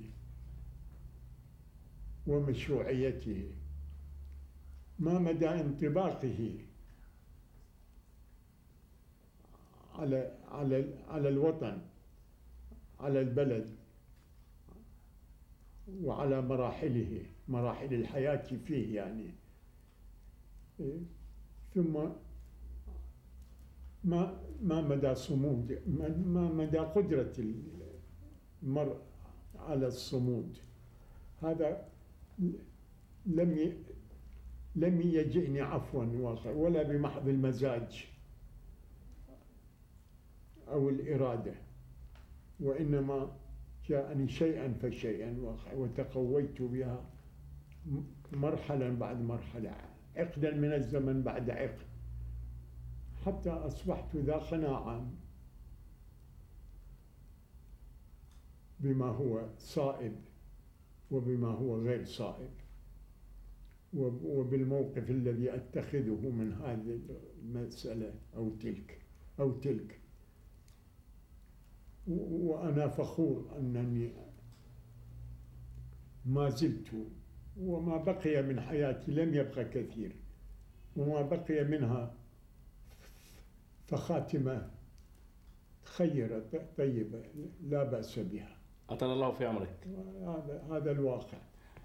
ومشروعيته؟ 2.26 3.50
ما 4.98 5.18
مدى 5.18 5.48
انطباقه 5.48 6.58
على 9.94 10.38
على 10.48 10.94
على 11.08 11.28
الوطن 11.28 11.78
على 13.00 13.20
البلد 13.20 13.76
وعلى 16.02 16.42
مراحله 16.42 17.22
مراحل 17.48 17.94
الحياة 17.94 18.42
فيه 18.66 18.96
يعني. 18.96 19.30
ثم 21.74 22.08
ما 24.04 24.40
ما 24.62 24.80
مدى 24.80 25.14
صمود 25.14 25.78
ما 26.26 26.48
مدى 26.52 26.78
قدرة 26.78 27.54
المرء 28.62 28.96
على 29.58 29.86
الصمود. 29.86 30.56
هذا 31.42 31.88
لم 33.26 33.72
لم 34.76 35.00
يجئني 35.00 35.60
عفوا 35.60 36.04
واقع 36.04 36.50
ولا 36.50 36.82
بمحض 36.82 37.28
المزاج 37.28 38.06
أو 40.68 40.88
الإرادة 40.88 41.54
وإنما 42.60 43.36
جاءني 43.88 44.28
شيئا 44.28 44.74
فشيئا 44.82 45.36
واقع 45.40 45.74
وتقويت 45.74 46.62
بها 46.62 47.04
مرحلة 48.32 48.90
بعد 48.90 49.22
مرحلة. 49.22 49.74
عقدا 50.16 50.50
من 50.54 50.72
الزمن 50.72 51.22
بعد 51.22 51.50
عقد. 51.50 51.82
حتى 53.26 53.50
أصبحت 53.50 54.16
ذا 54.16 54.36
قناعة 54.36 55.06
بما 58.82 59.06
هو 59.06 59.48
صائب 59.58 60.16
وبما 61.10 61.48
هو 61.48 61.76
غير 61.82 62.04
صائب. 62.04 62.50
وبالموقف 63.94 65.10
الذي 65.10 65.54
أتخذه 65.54 66.30
من 66.30 66.52
هذه 66.52 67.00
المسألة 67.42 68.14
أو 68.36 68.50
تلك 68.50 69.00
أو 69.40 69.52
تلك. 69.52 69.98
وأنا 72.06 72.88
فخور 72.88 73.58
أنني 73.58 74.12
ما 76.26 76.48
زلت 76.48 76.88
وما 77.60 77.96
بقي 77.96 78.42
من 78.42 78.60
حياتي 78.60 79.12
لم 79.12 79.34
يبقى 79.34 79.64
كثير 79.64 80.16
وما 80.96 81.22
بقي 81.22 81.64
منها 81.64 82.14
فخاتمة 83.86 84.70
خيرة 85.84 86.68
طيبة 86.76 87.22
لا 87.62 87.84
بأس 87.84 88.18
بها. 88.18 88.61
أطال 88.90 89.10
الله 89.10 89.30
في 89.32 89.46
عمرك 89.46 89.88
هذا 90.26 90.62
هذا 90.70 90.90
الواقع 90.90 91.38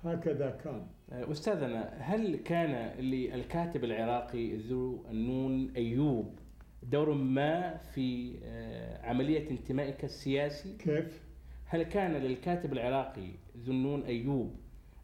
هكذا 0.03 0.49
كان 0.49 0.87
أستاذنا 1.11 1.97
هل 1.99 2.35
كان 2.35 2.99
للكاتب 2.99 3.83
العراقي 3.83 4.55
ذو 4.57 5.05
النون 5.11 5.71
أيوب 5.75 6.39
دور 6.83 7.13
ما 7.13 7.77
في 7.77 8.35
آه، 8.43 9.07
عملية 9.09 9.51
انتمائك 9.51 10.03
السياسي؟ 10.03 10.77
كيف؟ 10.77 11.23
هل 11.65 11.83
كان 11.83 12.11
للكاتب 12.11 12.73
العراقي 12.73 13.31
ذو 13.57 13.73
النون 13.73 14.01
أيوب 14.03 14.55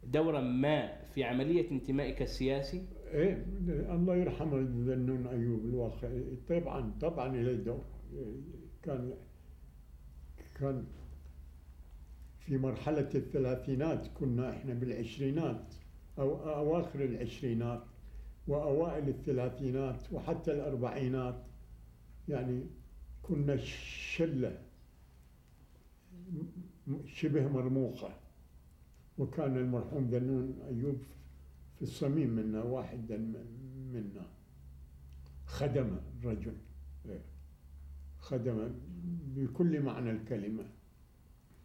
دورا 0.04 0.40
ما 0.40 0.92
في 1.14 1.24
عملية 1.24 1.70
انتمائك 1.70 2.22
السياسي؟ 2.22 2.86
إيه 3.12 3.46
الله 3.68 4.16
يرحمه 4.16 4.56
ذو 4.56 4.92
النون 4.92 5.26
أيوب 5.26 5.64
الواقع 5.64 6.08
طبعا 6.48 6.92
طبعا 7.00 7.36
له 7.36 7.52
دور 7.52 7.84
كان 8.82 9.14
كان 10.54 10.84
في 12.46 12.58
مرحلة 12.58 13.10
الثلاثينات 13.14 14.06
كنا 14.06 14.50
إحنا 14.50 14.74
بالعشرينات 14.74 15.74
أو 16.18 16.54
أواخر 16.54 17.04
العشرينات 17.04 17.82
وأوائل 18.48 19.08
الثلاثينات 19.08 20.12
وحتى 20.12 20.52
الأربعينات 20.52 21.42
يعني 22.28 22.66
كنا 23.22 23.56
شلة 23.56 24.58
شبه 27.06 27.48
مرموقة. 27.48 28.16
وكان 29.18 29.56
المرحوم 29.56 30.06
ذنون 30.10 30.58
أيوب 30.68 30.98
في 31.76 31.82
الصميم 31.82 32.30
منا 32.30 32.62
واحد 32.62 33.12
منا. 33.92 34.26
خدم 35.46 35.96
الرجل 36.20 36.56
خدم 38.18 38.74
بكل 39.36 39.80
معنى 39.80 40.10
الكلمة. 40.10 40.64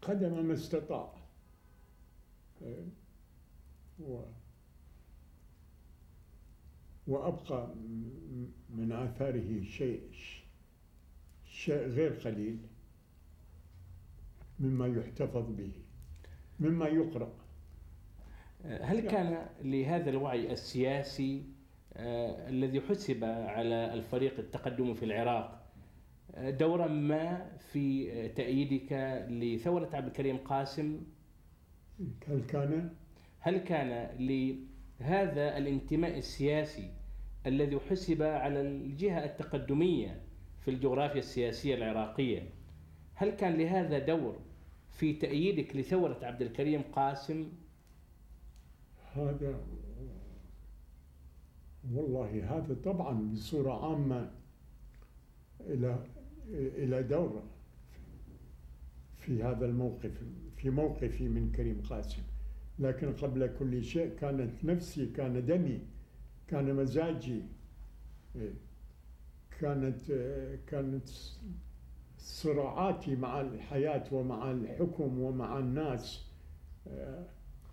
خدم 0.02 0.46
ما 0.46 0.54
استطاع. 0.54 1.14
و 4.00 4.22
وأبقى 7.08 7.68
من 8.70 8.92
آثاره 8.92 9.64
شيء 9.64 10.02
شيء 11.46 11.88
غير 11.88 12.12
قليل 12.14 12.58
مما 14.60 14.88
يحتفظ 14.88 15.52
به 15.52 15.72
مما 16.60 16.88
يقرأ. 16.88 17.34
هل 18.66 19.00
كان 19.00 19.50
لهذا 19.62 20.10
الوعي 20.10 20.52
السياسي 20.52 21.44
آه، 21.94 22.50
الذي 22.50 22.82
حسب 22.82 23.24
على 23.24 23.94
الفريق 23.94 24.40
التقدمي 24.40 24.96
في 24.96 25.06
العراق 25.06 25.59
دورا 26.38 26.88
ما 26.88 27.52
في 27.72 28.08
تأييدك 28.30 28.94
لثورة 29.30 29.90
عبد 29.94 30.08
الكريم 30.08 30.38
قاسم؟ 30.38 31.02
هل 32.28 32.42
كان؟ 32.48 32.90
هل 33.40 33.58
كان 33.58 34.18
لهذا 34.20 35.58
الانتماء 35.58 36.18
السياسي 36.18 36.92
الذي 37.46 37.80
حسب 37.80 38.22
على 38.22 38.62
الجهة 38.62 39.26
التقدمية 39.26 40.22
في 40.62 40.72
الجغرافيا 40.72 41.20
السياسية 41.20 41.76
العراقية؟ 41.76 42.50
هل 43.16 43.30
كان 43.30 43.54
لهذا 43.54 44.00
دور 44.00 44.40
في 44.92 45.14
تأييدك 45.14 45.76
لثورة 45.76 46.20
عبد 46.26 46.42
الكريم 46.42 46.82
قاسم؟ 46.82 47.52
هذا 49.16 49.60
والله 51.94 52.58
هذا 52.58 52.76
طبعا 52.84 53.32
بصورة 53.32 53.86
عامة 53.86 54.32
إلى 55.60 56.04
إلى 56.54 57.04
دور 57.04 57.44
في 59.18 59.44
هذا 59.44 59.66
الموقف 59.66 60.24
في 60.58 60.70
موقفي 60.70 61.28
من 61.28 61.52
كريم 61.52 61.82
قاسم 61.82 62.22
لكن 62.80 63.14
قبل 63.14 63.48
كل 63.60 63.84
شيء 63.84 64.16
كانت 64.16 64.66
نفسي 64.66 65.06
كان 65.06 65.46
دمي 65.46 65.80
كان 66.48 66.76
مزاجي 66.76 67.44
إيه. 68.36 68.54
كانت 69.60 70.12
كانت 70.68 71.10
صراعاتي 72.18 73.16
مع 73.16 73.42
الحياة 73.42 74.04
ومع 74.14 74.52
الحكم 74.52 75.20
ومع 75.20 75.60
الناس 75.60 76.26
آه، 76.88 77.26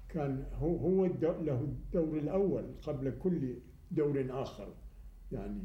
كان 0.08 0.46
هو 0.54 0.76
هو 0.76 1.06
له 1.06 1.60
الدور 1.60 2.18
الأول 2.18 2.64
قبل 2.82 3.18
كل 3.18 3.54
دور 3.90 4.26
آخر 4.30 4.74
يعني 5.32 5.64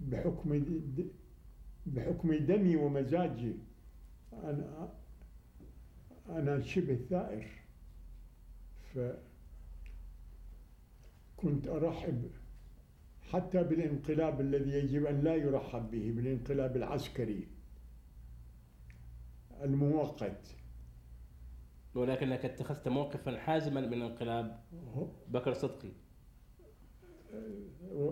بحكم 0.00 0.64
بحكم 1.86 2.34
دمي 2.34 2.76
ومزاجي. 2.76 3.54
أنا 4.32 4.92
أنا 6.28 6.60
شبه 6.60 6.96
ثائر. 7.10 7.46
فكنت 11.36 11.68
أرحب 11.68 12.30
حتى 13.22 13.62
بالانقلاب 13.62 14.40
الذي 14.40 14.70
يجب 14.70 15.06
أن 15.06 15.20
لا 15.20 15.34
يرحب 15.34 15.90
به 15.90 16.12
بالانقلاب 16.16 16.76
العسكري 16.76 17.48
المؤقت. 19.62 20.56
ولكنك 21.94 22.44
اتخذت 22.44 22.88
موقفا 22.88 23.38
حازما 23.38 23.80
من 23.80 24.02
انقلاب 24.02 24.60
بكر 25.28 25.52
صدقي. 25.52 25.92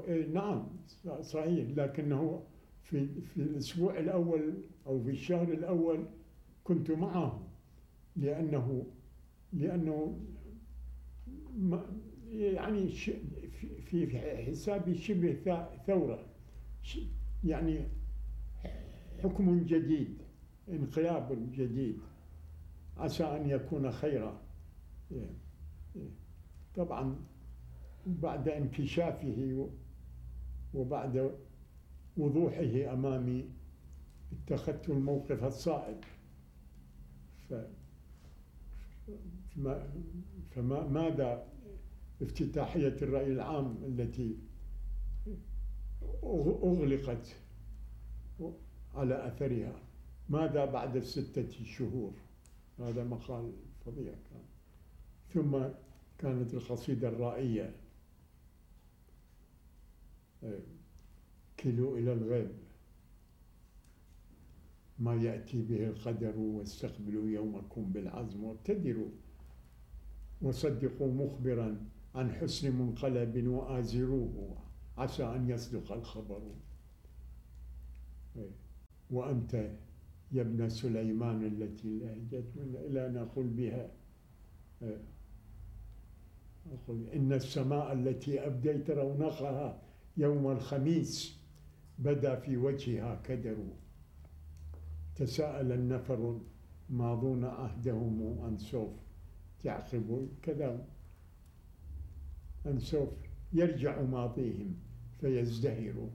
إيه، 0.09 0.27
نعم 0.27 0.69
صحيح 1.21 1.79
لكنه 1.79 2.47
في 2.91 3.09
في 3.21 3.37
الأسبوع 3.37 3.99
الأول 3.99 4.55
أو 4.87 5.03
في 5.03 5.11
الشهر 5.11 5.53
الأول 5.53 6.07
كنت 6.65 6.91
معه 6.91 7.47
لأنه 8.17 8.87
لأنه 9.53 10.21
يعني 12.31 12.89
في 13.85 14.19
حسابي 14.47 14.95
شبه 14.95 15.67
ثورة 15.87 16.27
يعني 17.45 17.81
حكم 19.23 19.65
جديد 19.65 20.19
انقلاب 20.69 21.51
جديد 21.53 21.99
عسى 22.97 23.25
أن 23.25 23.51
يكون 23.51 23.91
خيرا. 23.91 24.41
طبعا 26.75 27.17
بعد 28.07 28.49
انكشافه 28.49 29.69
وبعد 30.75 31.37
وضوحه 32.21 32.93
أمامي 32.93 33.51
اتخذت 34.33 34.91
الموقف 34.91 35.45
الصائب. 35.45 36.01
ف 37.49 37.55
فما 40.51 40.87
ماذا 40.87 41.47
افتتاحية 42.23 42.97
الرأي 43.03 43.33
العام 43.33 43.85
التي 43.85 44.39
أغلقت 46.23 47.37
على 48.95 49.29
أثرها؟ 49.29 49.77
ماذا 50.29 50.65
بعد 50.65 50.99
ستة 50.99 51.65
شهور؟ 51.65 52.13
هذا 52.79 53.05
مقال 53.05 53.53
فظيع 53.87 54.13
كان. 54.13 54.45
ثم 55.35 55.59
كانت 56.19 56.55
القصيدة 56.55 57.09
الرائية. 57.09 57.77
كلوا 61.61 61.99
إلى 61.99 62.13
الغيب 62.13 62.51
ما 64.99 65.15
يأتي 65.15 65.63
به 65.63 65.87
القدر 65.87 66.39
واستقبلوا 66.39 67.29
يومكم 67.29 67.93
بالعزم 67.93 68.45
وابتدروا. 68.45 69.09
وصدقوا 70.43 71.13
مخبرا 71.13 71.87
عن 72.15 72.33
حسن 72.33 72.77
منقلب 72.77 73.47
وآزروه. 73.47 74.57
عسى 74.99 75.25
أن 75.25 75.51
يصدق 75.51 75.93
الخبر. 75.93 76.43
وأنت 79.11 79.55
يا 80.33 80.43
ابن 80.43 80.69
سليمان 80.69 81.47
التي 81.47 81.99
لهجت 81.99 82.45
من 82.57 82.77
إلى 82.77 83.09
نقول 83.09 83.47
بها. 83.47 83.91
أقول 86.73 87.07
إن 87.09 87.33
السماء 87.33 87.93
التي 87.93 88.47
أبديت 88.47 88.91
رونقها 88.91 89.83
يوم 90.17 90.51
الخميس 90.51 91.40
بدا 92.01 92.37
في 92.37 92.57
وجهها 92.57 93.21
كدر. 93.25 93.57
تساءل 95.17 95.73
النفر 95.73 96.41
ماضون 96.91 97.45
عهدهم 97.45 98.45
أن 98.45 98.59
سوف 98.59 98.93
تعقب. 99.63 100.29
كذا. 100.43 100.87
أن 102.67 102.79
سوف 102.79 103.09
يرجع 103.53 104.03
ماضيهم 104.03 104.75
فيزدهروا 105.21 106.09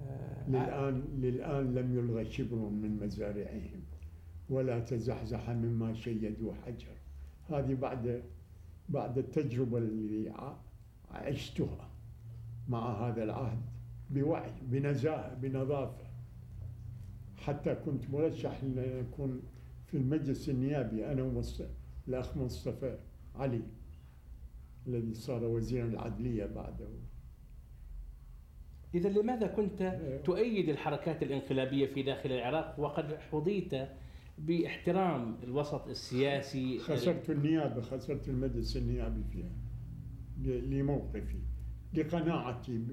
آه، 0.00 0.48
للآن 0.48 1.04
للآن 1.18 1.74
لم 1.74 1.98
يلغى 1.98 2.24
شبر 2.24 2.56
من 2.56 2.98
مزارعهم 3.02 3.82
ولا 4.48 4.80
تزحزح 4.80 5.50
مما 5.50 5.94
شيدوا 5.94 6.54
حجر. 6.54 6.96
هذه 7.48 7.74
بعد 7.74 8.22
بعد 8.88 9.18
التجربة 9.18 9.78
اللي 9.78 10.32
عشتها 11.10 11.90
مع 12.68 13.08
هذا 13.08 13.24
العهد. 13.24 13.69
بوعي 14.10 14.52
بنزاهة 14.62 15.34
بنظافة 15.34 16.06
حتى 17.36 17.74
كنت 17.74 18.10
مرشح 18.10 18.64
لأكون 18.64 19.42
في 19.86 19.96
المجلس 19.96 20.48
النيابي 20.48 21.12
أنا 21.12 21.42
والأخ 22.06 22.36
مصطفى 22.36 22.98
علي 23.34 23.62
الذي 24.86 25.14
صار 25.14 25.44
وزيرا 25.44 25.86
العدلية 25.86 26.46
بعده 26.46 26.88
إذا 28.94 29.08
لماذا 29.08 29.46
كنت 29.46 29.82
إيه. 29.82 30.22
تؤيد 30.22 30.68
الحركات 30.68 31.22
الانقلابية 31.22 31.86
في 31.86 32.02
داخل 32.02 32.32
العراق 32.32 32.80
وقد 32.80 33.14
حظيت 33.14 33.72
باحترام 34.38 35.36
الوسط 35.42 35.88
السياسي 35.88 36.78
خسرت 36.78 37.30
النيابة 37.30 37.80
خسرت 37.80 38.28
المجلس 38.28 38.76
النيابي 38.76 39.24
فيها 39.32 39.52
لموقفي 40.44 41.38
لقناعتي. 41.94 42.84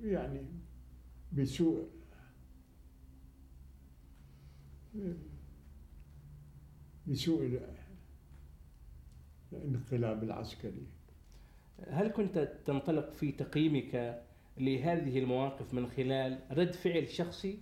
يعني 0.00 0.46
بسوء. 1.32 1.88
بسوء 7.06 7.60
الانقلاب 9.52 10.22
العسكري. 10.22 10.86
هل 11.88 12.08
كنت 12.08 12.38
تنطلق 12.64 13.10
في 13.10 13.32
تقييمك 13.32 14.22
لهذه 14.58 15.18
المواقف 15.18 15.74
من 15.74 15.86
خلال 15.86 16.38
رد 16.50 16.72
فعل 16.74 17.08
شخصي 17.08 17.58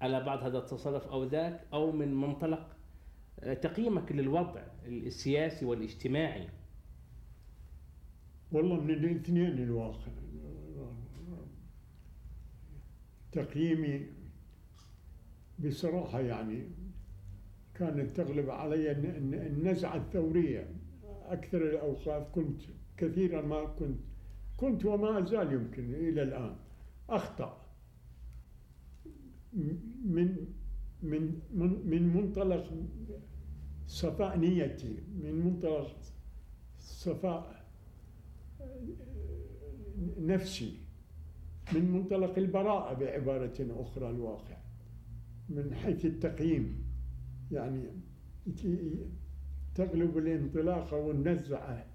على 0.00 0.24
بعض 0.24 0.38
هذا 0.42 0.58
التصرف 0.58 1.06
أو 1.06 1.24
ذاك 1.24 1.66
أو 1.72 1.92
من 1.92 2.14
منطلق 2.14 2.76
تقييمك 3.62 4.12
للوضع 4.12 4.62
السياسي 4.86 5.64
والاجتماعي؟ 5.64 6.48
والله 8.52 8.80
من 8.80 8.90
الاثنين 8.90 9.58
الواقع 9.62 10.12
تقييمي 13.32 14.06
بصراحة 15.58 16.20
يعني 16.20 16.68
كانت 17.74 18.16
تغلب 18.16 18.50
علي 18.50 18.92
النزعة 19.46 19.96
الثورية 19.96 20.68
أكثر 21.26 21.62
الأوقات 21.62 22.28
كنت 22.34 22.60
كثيرا 22.96 23.42
ما 23.42 23.64
كنت 23.64 24.00
كنت 24.56 24.84
وما 24.84 25.18
أزال 25.22 25.52
يمكن 25.52 25.94
إلى 25.94 26.22
الآن. 26.22 26.56
أخطأ. 27.08 27.60
من 30.04 30.36
من 31.02 31.40
من 31.84 32.02
منطلق 32.16 32.70
صفاء 33.86 34.38
نيتي 34.38 34.96
من 35.22 35.34
منطلق 35.34 35.96
صفاء 36.78 37.59
نفسي 40.18 40.76
من 41.74 41.90
منطلق 41.90 42.38
البراءة 42.38 42.94
بعبارة 42.94 43.54
أخرى 43.60 44.10
الواقع 44.10 44.56
من 45.48 45.74
حيث 45.74 46.04
التقييم. 46.04 46.84
يعني 47.52 47.84
تغلب 49.74 50.18
الانطلاقة 50.18 50.96
والنزعة 50.96 51.86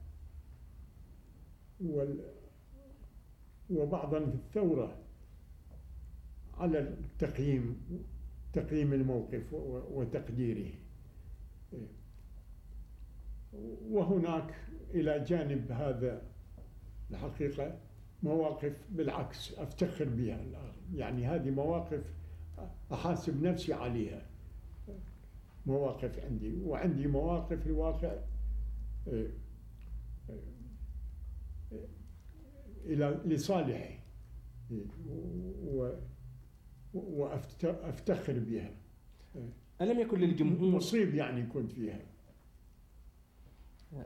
وال 1.79 2.19
وبعضا 3.69 4.19
في 4.19 4.35
الثورة 4.35 4.97
على 6.53 6.79
التقييم 6.79 7.77
تقييم 8.53 8.93
الموقف 8.93 9.53
وتقديره. 9.91 10.71
وهناك 13.89 14.55
إلى 14.93 15.19
جانب 15.19 15.71
هذا 15.71 16.21
الحقيقة 17.11 17.79
مواقف 18.23 18.73
بالعكس 18.89 19.53
أفتخر 19.53 20.05
بها. 20.05 20.45
يعني 20.93 21.25
هذه 21.25 21.49
مواقف 21.49 22.13
أحاسب 22.91 23.43
نفسي 23.43 23.73
عليها. 23.73 24.25
مواقف 25.65 26.19
عندي 26.19 26.61
وعندي 26.63 27.07
مواقف 27.07 27.67
الواقع 27.67 28.15
آه، 29.07 29.27
آه، 30.29 31.87
إلى 32.85 33.21
لصالحي 33.25 33.99
وأفتخر 36.93 38.39
بها. 38.39 38.71
ألم 39.81 39.99
يكن 39.99 40.19
للجمهور؟ 40.19 40.75
مصيب 40.75 41.15
يعني 41.15 41.43
كنت 41.43 41.71
فيها. 41.71 42.01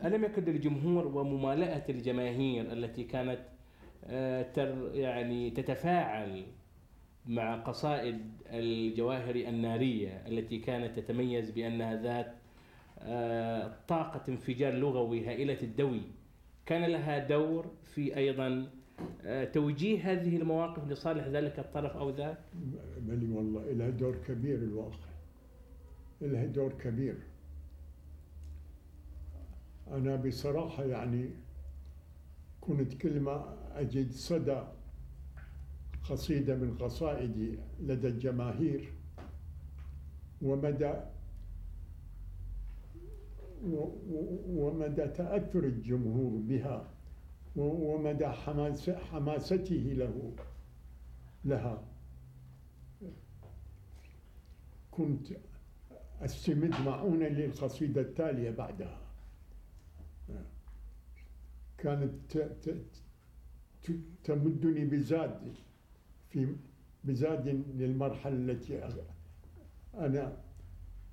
ألم 0.06 0.24
يكن 0.24 0.44
للجمهور 0.44 1.08
وممالأة 1.08 1.84
الجماهير 1.90 2.74
التي 2.74 3.04
كانت 3.04 3.40
آه، 4.06 4.42
تر 4.42 4.92
يعني 4.94 5.50
تتفاعل 5.50 6.46
مع 7.26 7.56
قصائد 7.56 8.20
الجواهر 8.46 9.36
النارية 9.36 10.24
التي 10.28 10.58
كانت 10.58 11.00
تتميز 11.00 11.52
بأنها 11.52 12.02
ذات 12.02 12.34
آه، 13.00 13.76
طاقة 13.88 14.22
انفجار 14.30 14.74
لغوي 14.74 15.26
هائلة 15.26 15.58
الدوي. 15.64 16.02
كان 16.66 16.82
لها 16.92 17.28
دور 17.28 17.72
في 17.84 18.18
أيضا 18.18 18.70
آه، 19.26 19.46
توجيه 19.46 20.12
هذه 20.12 20.38
المواقف 20.38 20.88
لصالح 20.88 21.28
ذلك 21.28 21.60
الطرف 21.60 21.98
أو 21.98 22.10
ذاك؟ 22.10 22.38
بل 22.98 23.32
والله 23.32 23.72
لها 23.72 23.90
دور 23.90 24.16
كبير 24.28 24.56
الواقع 24.56 25.10
لها 26.22 26.46
دور 26.46 26.74
كبير. 26.84 27.16
أنا 29.92 30.16
بصراحة 30.16 30.84
يعني 30.84 31.30
كنت 32.62 32.94
كل 32.94 33.20
ما 33.20 33.58
أجد 33.76 34.12
صدى 34.12 34.64
قصيدة 36.10 36.56
من 36.56 36.78
قصائدي 36.78 37.60
لدى 37.80 38.08
الجماهير 38.08 38.94
ومدى 40.42 40.94
ومدى 44.50 45.08
تأثر 45.08 45.64
الجمهور 45.64 46.42
بها 46.42 46.88
ومدى 47.56 48.28
حماسته 49.12 49.94
له 49.98 50.34
لها. 51.46 51.84
كنت 54.92 55.28
أستمد 56.22 56.82
معونة 56.86 57.28
للقصيدة 57.28 58.02
التالية 58.02 58.52
بعدها. 58.52 59.09
كانت 61.80 62.38
تمدني 64.24 64.86
بزاد 64.86 65.54
في 66.30 66.56
بزاد 67.04 67.48
للمرحلة 67.76 68.36
التي 68.36 68.84
أنا 69.94 70.38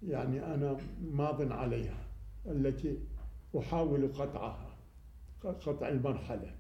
يعني 0.03 0.55
أنا 0.55 0.77
ماض 1.13 1.53
عليها 1.53 2.09
التي 2.47 2.99
أحاول 3.59 4.13
قطعها 4.13 4.77
قطع 5.43 5.89
المرحلة. 5.89 6.55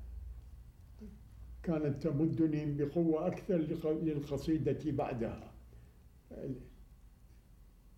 كانت 1.63 2.03
تمدني 2.03 2.75
بقوة 2.75 3.27
أكثر 3.27 3.57
للقصيدة 4.03 4.91
بعدها. 4.93 5.53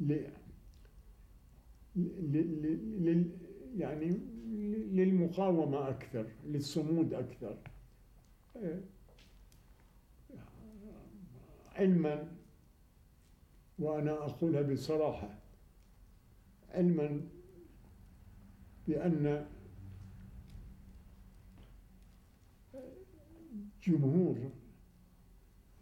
ل 0.01 0.23
لل 1.97 3.31
يعني 3.77 4.21
للمقاومة 4.93 5.89
أكثر 5.89 6.27
للصمود 6.45 7.15
أكثر. 7.15 7.57
علما 11.75 12.33
وأنا 13.79 14.13
أقولها 14.13 14.63
بصراحة 14.63 15.39
علما 16.71 17.21
بأن 18.89 19.47
جمهور 23.83 24.51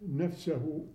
نفسه 0.01 0.87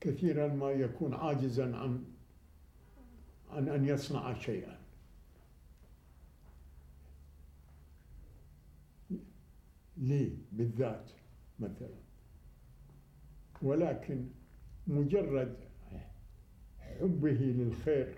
كثيرا 0.00 0.48
ما 0.48 0.70
يكون 0.70 1.14
عاجزا 1.14 1.76
عن 1.76 2.04
عن 3.52 3.68
أن 3.68 3.84
يصنع 3.84 4.34
شيئا. 4.34 4.80
لي 9.96 10.36
بالذات 10.52 11.10
مثلا. 11.58 11.94
ولكن 13.62 14.26
مجرد 14.86 15.56
حبه 16.78 17.30
للخير 17.30 18.14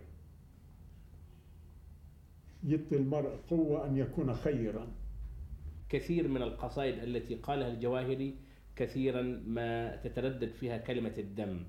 يعطي 2.64 2.96
المرء 2.96 3.36
قوة 3.50 3.86
أن 3.86 3.96
يكون 3.96 4.34
خيرا. 4.34 4.92
كثير 5.88 6.28
من 6.28 6.42
القصائد 6.42 6.98
التي 6.98 7.34
قالها 7.34 7.68
الجواهري 7.68 8.36
كثيرا 8.76 9.22
ما 9.46 9.96
تتردد 9.96 10.52
فيها 10.52 10.78
كلمة 10.78 11.14
الدم. 11.18 11.64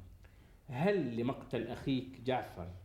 هل 0.67 1.17
لمقتل 1.17 1.67
أخيك 1.67 2.21
جعفر 2.21 2.82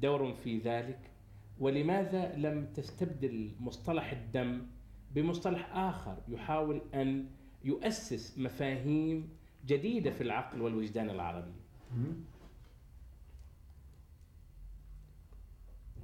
دور 0.00 0.34
في 0.34 0.58
ذلك؟ 0.58 1.10
ولماذا 1.58 2.36
لم 2.36 2.66
تستبدل 2.74 3.50
مصطلح 3.60 4.12
الدم 4.12 4.66
بمصطلح 5.14 5.76
آخر 5.76 6.18
يحاول 6.28 6.82
أن 6.94 7.26
يؤسس 7.64 8.38
مفاهيم 8.38 9.28
جديدة 9.66 10.10
في 10.10 10.20
العقل 10.20 10.60
والوجدان 10.62 11.10
العربي؟ 11.10 11.52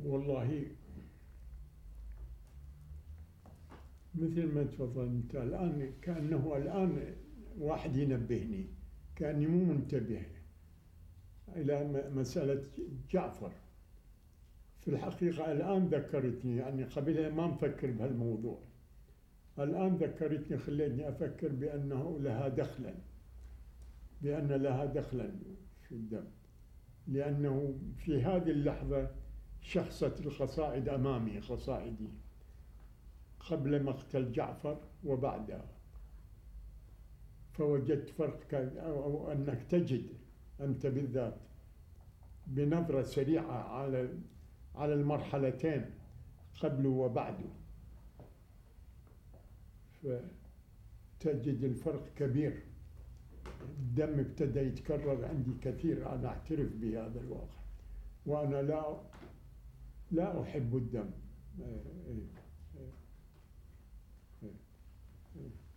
والله 0.04 0.66
مثل 4.14 4.54
ما 4.54 4.62
تفضل 4.64 5.02
أنت 5.06 5.34
الآن 5.34 5.92
كأنه 6.02 6.56
الآن 6.56 7.14
واحد 7.58 7.96
ينبهني 7.96 8.66
كأني 9.16 9.46
مو 9.46 9.64
منتبه 9.64 10.22
إلى 11.48 12.10
مسألة 12.14 12.62
جعفر. 13.10 13.52
في 14.80 14.88
الحقيقة 14.88 15.52
الآن 15.52 15.86
ذكرتني 15.86 16.56
يعني 16.56 16.84
قبلها 16.84 17.30
ما 17.30 17.46
نفكر 17.46 17.90
بهالموضوع 17.90 18.58
الآن 19.58 19.96
ذكرتني 19.96 20.58
خلتني 20.58 21.08
أفكر 21.08 21.48
بأنه 21.48 22.18
لها 22.20 22.48
دخلا 22.48 22.94
بأن 24.22 24.52
لها 24.52 24.84
دخلا 24.84 25.30
في 25.88 25.92
الدم 25.92 26.24
لأنه 27.08 27.78
في 27.98 28.22
هذه 28.22 28.50
اللحظة 28.50 29.10
شخصت 29.62 30.20
القصائد 30.20 30.88
أمامي 30.88 31.38
قصائدي 31.38 32.08
قبل 33.40 33.82
مقتل 33.82 34.32
جعفر 34.32 34.78
وبعدها. 35.04 35.64
فوجدت 37.52 38.08
فرق 38.08 38.54
أو 38.78 39.32
أنك 39.32 39.62
تجد 39.62 40.06
أنت 40.60 40.86
بالذات 40.86 41.36
بنظرة 42.46 43.02
سريعة 43.02 43.52
على 43.52 44.08
على 44.74 44.94
المرحلتين 44.94 45.90
قبل 46.60 46.86
وبعده 46.86 47.50
فتجد 50.02 51.64
الفرق 51.64 52.14
كبير. 52.16 52.62
الدم 53.60 54.18
ابتدى 54.18 54.60
يتكرر 54.60 55.24
عندي 55.24 55.50
كثير 55.62 56.14
أنا 56.14 56.28
أعترف 56.28 56.76
بهذا 56.76 57.20
الواقع. 57.20 57.60
وأنا 58.26 58.62
لا 58.62 59.00
لا 60.10 60.42
أحب 60.42 60.76
الدم. 60.76 61.10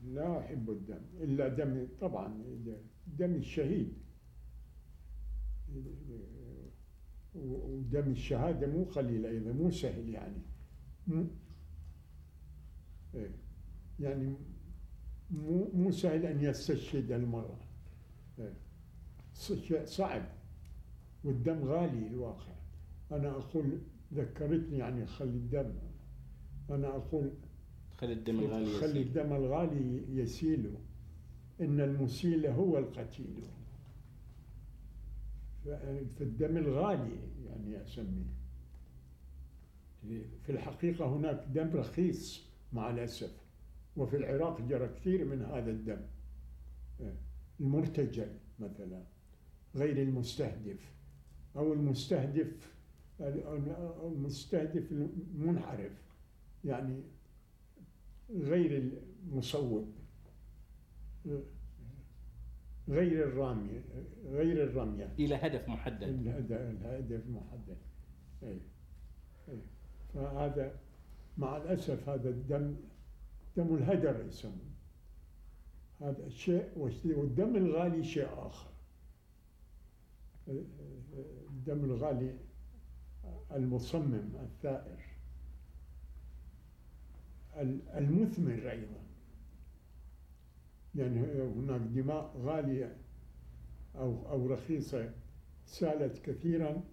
لا 0.03 0.39
أحب 0.39 0.69
الدم. 0.69 1.01
إلا 1.19 1.47
دم 1.47 1.88
طبعا 2.01 2.43
دم 3.08 3.36
الشهيد. 3.36 3.93
ودم 7.36 8.12
الشهادة 8.12 8.67
مو 8.67 8.84
قليل 8.84 9.26
أيضا 9.26 9.52
مو 9.52 9.72
سهل 9.72 10.10
يعني. 10.10 10.41
إيه. 13.15 13.32
يعني 14.00 14.34
مو 15.32 15.69
مو 15.74 15.91
سهل 15.91 16.26
أن 16.26 16.41
يستشهد 16.41 17.12
المرأة. 17.12 17.60
إيه. 18.39 18.54
شيء 19.34 19.86
صعب. 19.86 20.24
والدم 21.24 21.63
غالي 21.63 22.08
الواقع. 22.08 22.54
أنا 23.12 23.30
أقول 23.30 23.80
ذكرتني 24.13 24.78
يعني 24.78 25.06
خلي 25.06 25.38
الدم. 25.38 25.74
أنا 26.69 26.88
أقول 26.88 27.32
خلي 27.98 28.13
الدم 28.13 28.39
الغالي 28.39 28.65
خلي 28.65 29.02
الدم 29.02 29.34
الغالي 29.34 30.04
يسيل. 30.22 30.74
إن 31.62 31.82
المسيل 31.82 32.46
هو 32.46 32.78
القتيل. 32.78 33.43
فالدم 36.19 36.58
الغالي 36.58 37.19
يعني 37.45 37.84
أسميه. 37.84 38.43
في 40.43 40.49
الحقيقة 40.49 41.06
هناك 41.06 41.45
دم 41.54 41.71
رخيص 41.73 42.45
مع 42.73 42.89
الأسف 42.89 43.43
وفي 43.97 44.17
العراق 44.17 44.62
جرى 44.62 44.88
كثير 44.88 45.26
من 45.26 45.41
هذا 45.41 45.71
الدم 45.71 46.02
المرتجل 47.60 48.39
مثلا 48.60 49.04
غير 49.76 50.02
المستهدف 50.02 50.93
أو 51.56 51.73
المستهدف 51.73 52.73
المستهدف 54.04 54.92
المنحرف 54.92 55.92
يعني 56.65 57.04
غير 58.31 58.92
المصوب. 59.27 59.92
غير 62.90 63.23
الرامية 63.27 63.81
غير 64.25 64.63
الرمية 64.63 65.13
إلى 65.19 65.36
هدف 65.36 65.69
محدد. 65.69 66.04
الهدف 66.04 67.27
محدد. 67.27 67.77
أي. 68.44 68.60
أي. 69.50 69.60
فهذا 70.13 70.79
مع 71.38 71.58
الأسف 71.58 72.10
هذا 72.10 72.29
الدم 72.29 72.75
دم 73.58 73.75
الهدر 73.75 74.25
يسمونه 74.27 74.73
هذا 76.02 76.29
شيء 76.29 76.69
والدم 77.06 77.56
الغالي 77.56 78.04
شيء 78.04 78.27
آخر. 78.34 78.69
الدم 81.50 81.86
الغالي 81.86 82.38
المصمم 83.52 84.31
الثائر. 84.44 85.00
المثمر 87.96 88.71
أيضا. 88.71 89.02
يعني 90.96 91.41
هناك 91.41 91.81
دماء 91.81 92.37
غالية 92.37 92.98
أو 93.96 94.29
أو 94.29 94.48
رخيصة 94.48 95.12
سالت 95.65 96.25
كثيرا 96.25 96.83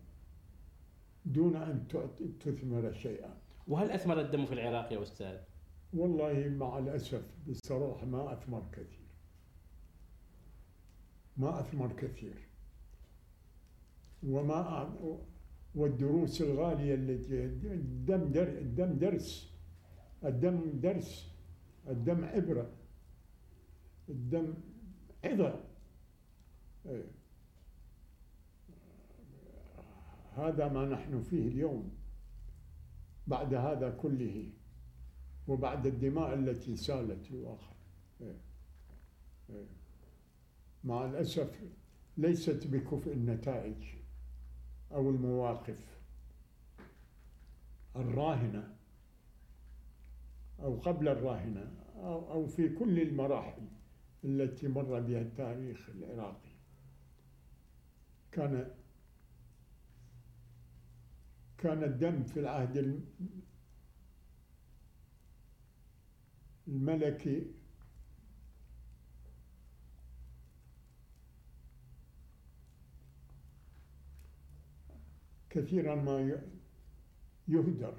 دون 1.24 1.56
أن 1.56 1.88
تثمر 2.40 2.92
شيئا. 2.92 3.36
وهل 3.68 3.90
أثمر 3.90 4.20
الدم 4.20 4.46
في 4.46 4.52
العراق 4.52 4.92
يا 4.92 5.02
أستاذ؟ 5.02 5.38
والله 5.92 6.48
مع 6.48 6.78
الأسف 6.78 7.22
بصراحة 7.48 8.06
ما 8.06 8.32
أثمر 8.32 8.62
كثير. 8.72 9.10
ما 11.36 11.60
أثمر 11.60 11.92
كثير. 11.92 12.48
وما 14.22 14.94
والدروس 15.74 16.42
الغالية 16.42 16.94
التي 16.94 17.44
الدم 17.44 18.32
در 18.32 18.48
الدم 18.58 18.98
درس. 18.98 19.54
الدم 20.24 20.80
درس. 20.80 21.30
الدم 21.88 22.24
عبرة. 22.24 22.70
الدم 24.10 24.54
عظة 25.24 25.60
إيه. 26.86 27.10
هذا 30.36 30.68
ما 30.68 30.88
نحن 30.88 31.22
فيه 31.22 31.48
اليوم 31.48 31.90
بعد 33.26 33.54
هذا 33.54 33.90
كله 33.90 34.50
وبعد 35.48 35.86
الدماء 35.86 36.34
التي 36.34 36.76
سالت 36.76 37.30
الواقع 37.30 37.72
إيه. 38.20 38.40
إيه. 39.50 39.66
مع 40.84 41.04
الأسف 41.04 41.60
ليست 42.16 42.66
بكفء 42.66 43.12
النتائج 43.12 43.84
أو 44.92 45.10
المواقف 45.10 46.00
الراهنة 47.96 48.76
أو 50.60 50.74
قبل 50.74 51.08
الراهنة 51.08 51.72
أو 52.04 52.46
في 52.46 52.68
كل 52.68 53.00
المراحل 53.00 53.62
التي 54.24 54.68
مر 54.68 55.00
بها 55.00 55.20
التاريخ 55.20 55.88
العراقي. 55.88 56.50
كان 58.32 58.70
كان 61.58 61.84
الدم 61.84 62.22
في 62.24 62.40
العهد 62.40 62.76
الم- 62.76 63.04
الملكي 66.68 67.46
كثيرا 75.50 75.94
ما 75.94 76.20
يهدر. 77.48 77.94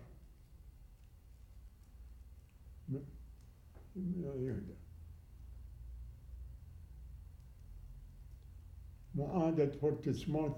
يهدر. 4.36 4.81
معاهدة 9.22 9.72
بورتسموث. 9.82 10.52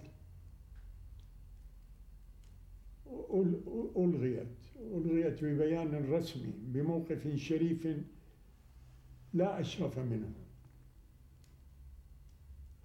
أل- 3.30 3.98
ألغيت 3.98 4.58
ألغيت 4.78 5.44
ببيان 5.44 6.12
رسمي 6.12 6.54
بموقف 6.58 7.36
شريف 7.36 7.88
لا 9.34 9.60
أشرف 9.60 10.00
منه. 10.00 10.34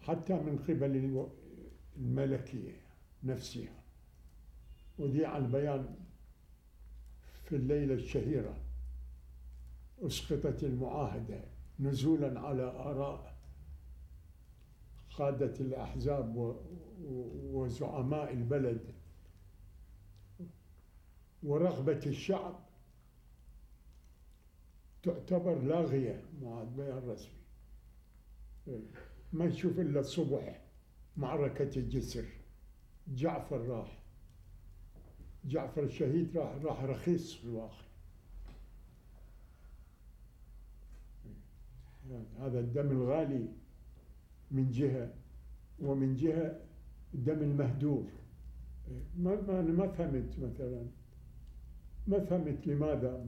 حتى 0.00 0.32
من 0.34 0.58
قبل 0.68 1.26
الملكية 1.96 2.76
نفسها. 3.24 3.82
وذيع 4.98 5.36
البيان 5.36 5.94
في 7.44 7.56
الليلة 7.56 7.94
الشهيرة. 7.94 8.56
أسقطت 10.02 10.64
المعاهدة 10.64 11.40
نزولا 11.80 12.40
على 12.40 12.62
آراء 12.62 13.37
قادة 15.18 15.54
الأحزاب 15.60 16.56
وزعماء 17.52 18.32
البلد 18.32 18.94
ورغبة 21.42 22.00
الشعب 22.06 22.60
تعتبر 25.02 25.58
لاغية 25.58 26.24
مع 26.42 26.62
البيان 26.62 26.98
الرسمي 26.98 27.38
ما 29.32 29.46
نشوف 29.46 29.78
إلا 29.78 30.00
الصبح 30.00 30.60
معركة 31.16 31.78
الجسر. 31.78 32.24
جعفر 33.08 33.60
راح. 33.60 33.98
جعفر 35.44 35.82
الشهيد 35.82 36.36
راح 36.36 36.54
راح 36.62 36.84
رخيص 36.84 37.34
في 37.34 37.44
الواقع. 37.44 37.88
هذا 42.38 42.60
الدم 42.60 42.90
الغالي 42.90 43.48
من 44.50 44.70
جهة 44.70 45.14
ومن 45.80 46.14
جهة 46.14 46.60
الدم 47.14 47.42
المهدور. 47.42 48.04
ما 49.18 49.40
ما 49.40 49.60
أنا 49.60 49.72
ما 49.72 49.88
فهمت 49.88 50.38
مثلا. 50.38 50.86
ما 52.06 52.20
فهمت 52.20 52.66
لماذا 52.66 53.26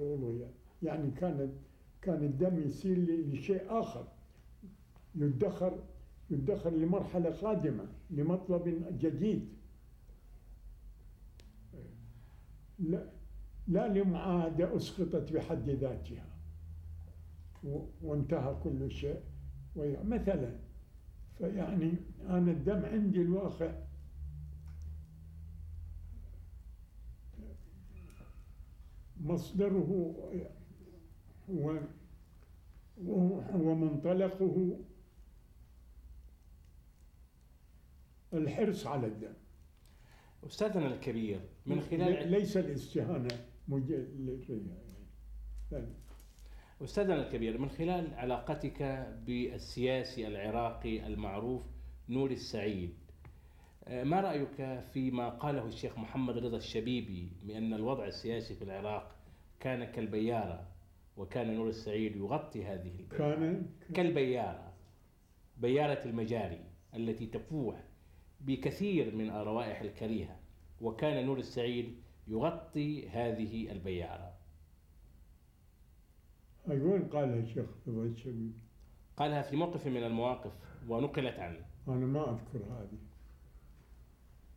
ألغي 0.00 0.50
يعني 0.82 1.10
كان 1.10 1.52
كان 2.02 2.24
الدم 2.24 2.62
يصير 2.62 2.98
لشيء 3.32 3.62
آخر. 3.68 4.08
يدخر 5.14 5.78
يدخر 6.30 6.70
لمرحلة 6.70 7.30
قادمة 7.30 7.84
لمطلب 8.10 8.84
جديد. 8.98 9.48
لا 12.78 13.10
لا 13.68 13.88
لمعاهدة 13.88 14.76
أسقطت 14.76 15.32
بحد 15.32 15.70
ذاتها. 15.70 16.26
وانتهى 18.02 18.56
كل 18.64 18.90
شيء. 18.90 19.20
وي- 19.76 20.02
مثلا 20.04 20.56
فيعني 21.38 21.92
أنا 22.28 22.50
الدم 22.50 22.84
عندي 22.84 23.22
الواقع 23.22 23.72
مصدره 29.20 30.14
و 31.48 31.76
ومنطلقه 33.54 34.78
الحرص 38.34 38.86
على 38.86 39.06
الدم 39.06 39.32
أستاذنا 40.46 40.86
الكبير 40.94 41.40
من 41.66 41.80
خلال 41.80 42.30
ليس 42.30 42.56
الاستهانة 42.56 43.28
مج- 43.68 43.90
للرجال. 43.92 44.66
لا. 45.70 45.86
أستاذنا 46.82 47.14
الكبير 47.26 47.58
من 47.58 47.68
خلال 47.70 48.14
علاقتك 48.14 48.82
بالسياسي 49.26 50.26
العراقي 50.26 51.06
المعروف 51.06 51.62
نور 52.08 52.30
السعيد 52.30 52.94
ما 53.90 54.20
رأيك 54.20 54.80
فيما 54.92 55.28
قاله 55.28 55.66
الشيخ 55.66 55.98
محمد 55.98 56.38
رضا 56.38 56.56
الشبيبي 56.56 57.32
بأن 57.42 57.74
الوضع 57.74 58.06
السياسي 58.06 58.54
في 58.54 58.62
العراق 58.64 59.16
كان 59.60 59.84
كالبيارة 59.84 60.68
وكان 61.16 61.54
نور 61.54 61.68
السعيد 61.68 62.16
يغطي 62.16 62.64
هذه 62.64 62.92
البيارة؟ 63.00 63.34
كان 63.36 63.66
كالبيارة 63.94 64.72
بيارة 65.56 66.04
المجاري 66.04 66.60
التي 66.94 67.26
تفوح 67.26 67.76
بكثير 68.40 69.14
من 69.14 69.30
الروائح 69.30 69.80
الكريهة 69.80 70.36
وكان 70.80 71.26
نور 71.26 71.38
السعيد 71.38 71.94
يغطي 72.28 73.08
هذه 73.08 73.72
البيارة. 73.72 74.35
هاي 76.68 76.80
وين 76.80 77.04
قالها 77.04 77.38
الشيخ 77.38 77.66
رضا 77.88 78.02
الشبيب 78.02 78.52
قالها 79.16 79.42
في 79.42 79.56
موقف 79.56 79.86
من 79.86 80.04
المواقف 80.04 80.52
ونقلت 80.88 81.38
عنه. 81.38 81.60
أنا 81.88 82.06
ما 82.06 82.30
أذكر 82.30 82.58
هذه. 82.58 82.98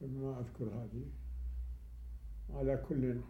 ما 0.01 0.39
أذكر 0.39 0.65
هذه. 0.65 1.05
على 2.49 2.77
كل 2.89 3.21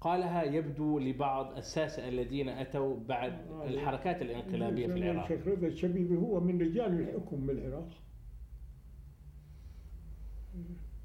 قالها 0.00 0.42
يبدو 0.42 0.98
لبعض 0.98 1.56
الساسة 1.56 2.08
الذين 2.08 2.48
أتوا 2.48 2.96
بعد 3.08 3.50
الحركات 3.50 4.22
الانقلابية 4.22 4.86
في 4.86 4.92
العراق. 4.92 5.32
الشيخ 5.32 5.48
رضا 5.48 5.66
الشبيبي 5.66 6.16
هو 6.16 6.40
من 6.40 6.60
رجال 6.60 7.00
الحكم 7.00 7.46
بالعراق. 7.46 7.88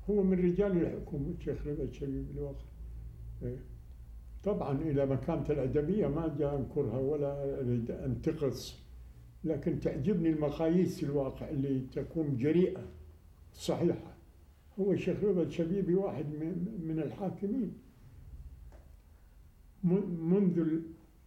هو 0.09 0.23
من 0.23 0.45
رجال 0.45 0.71
الحكم 0.71 1.35
الشيخ 1.39 1.67
رضا 1.67 1.83
الشبيبي 1.83 2.33
بالواقع 2.33 2.65
طبعا 4.43 4.81
إلى 4.81 5.05
مكانة 5.05 5.45
الأدبية 5.49 6.07
ما 6.07 6.35
جاء 6.39 6.57
أنكرها 6.57 6.97
ولا 6.99 7.59
أريد 7.59 7.91
أنتقص 7.91 8.79
لكن 9.43 9.79
تعجبني 9.79 10.29
المقاييس 10.29 11.03
الواقع 11.03 11.49
اللي 11.49 11.79
تكون 11.93 12.37
جريئة 12.37 12.83
صحيحة. 13.53 14.13
هو 14.79 14.91
الشيخ 14.91 15.23
رضا 15.23 15.41
الشبيبي 15.41 15.95
واحد 15.95 16.25
من 16.83 16.99
الحاكمين. 16.99 17.73
من- 19.83 20.19
منذ 20.29 20.79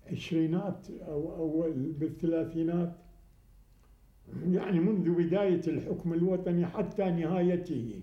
العشرينات 0.07 0.91
أو 0.91 1.37
أول 1.37 1.73
بالثلاثينات 1.73 2.97
يعني 4.51 4.81
منذ 4.81 5.11
بداية 5.11 5.61
الحكم 5.67 6.13
الوطني 6.13 6.67
حتى 6.67 7.11
نهايته 7.11 8.01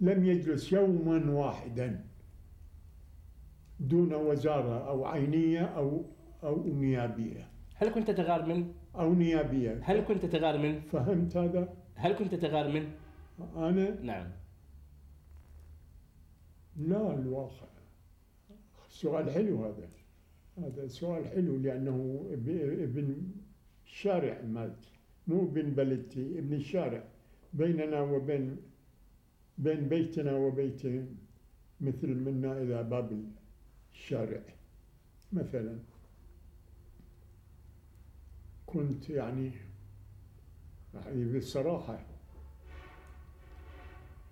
لم 0.00 0.24
يجلس 0.24 0.72
يوما 0.72 1.30
واحدا. 1.30 2.04
دون 3.80 4.14
وزارة 4.14 4.88
أو 4.88 5.04
عينية 5.04 5.60
أو 5.60 6.04
أو 6.44 6.64
نيابية. 6.64 7.48
هل 7.76 7.88
كنت 7.88 8.10
تغار 8.10 8.46
منه؟ 8.46 8.66
أو 8.94 9.14
نيابية. 9.14 9.80
هل 9.84 10.00
كنت 10.00 10.24
تغار 10.26 10.58
منه؟ 10.58 10.80
فهمت 10.92 11.36
هذا؟ 11.36 11.68
هل 11.94 12.12
كنت 12.12 12.34
تغار 12.34 12.68
منه؟ 12.68 12.90
أنا؟ 13.56 14.00
نعم. 14.02 14.26
لا 16.76 17.14
الواقع. 17.14 17.66
سؤال 18.88 19.30
حلو 19.30 19.64
هذا. 19.64 19.88
هذا 20.58 20.86
سؤال 20.88 21.26
حلو 21.28 21.56
لأنه 21.56 22.26
اب- 22.32 22.78
ابن 22.82 23.16
شارع 23.84 24.42
مات. 24.42 24.76
مو 25.28 25.42
ابن 25.44 25.70
بلدتي 25.70 26.38
ابن 26.38 26.54
الشارع 26.54 27.02
بيننا 27.52 28.00
وبين 28.00 28.56
بين 29.58 29.88
بيتنا 29.88 30.36
وبيتهم 30.36 31.06
مثل 31.80 32.14
منا 32.14 32.52
إلى 32.62 32.82
باب 32.82 33.24
الشارع 33.96 34.40
مثلا 35.32 35.78
كنت 38.66 39.10
يعني 39.10 39.52
يعني 40.94 41.24
بالصراحة 41.24 41.98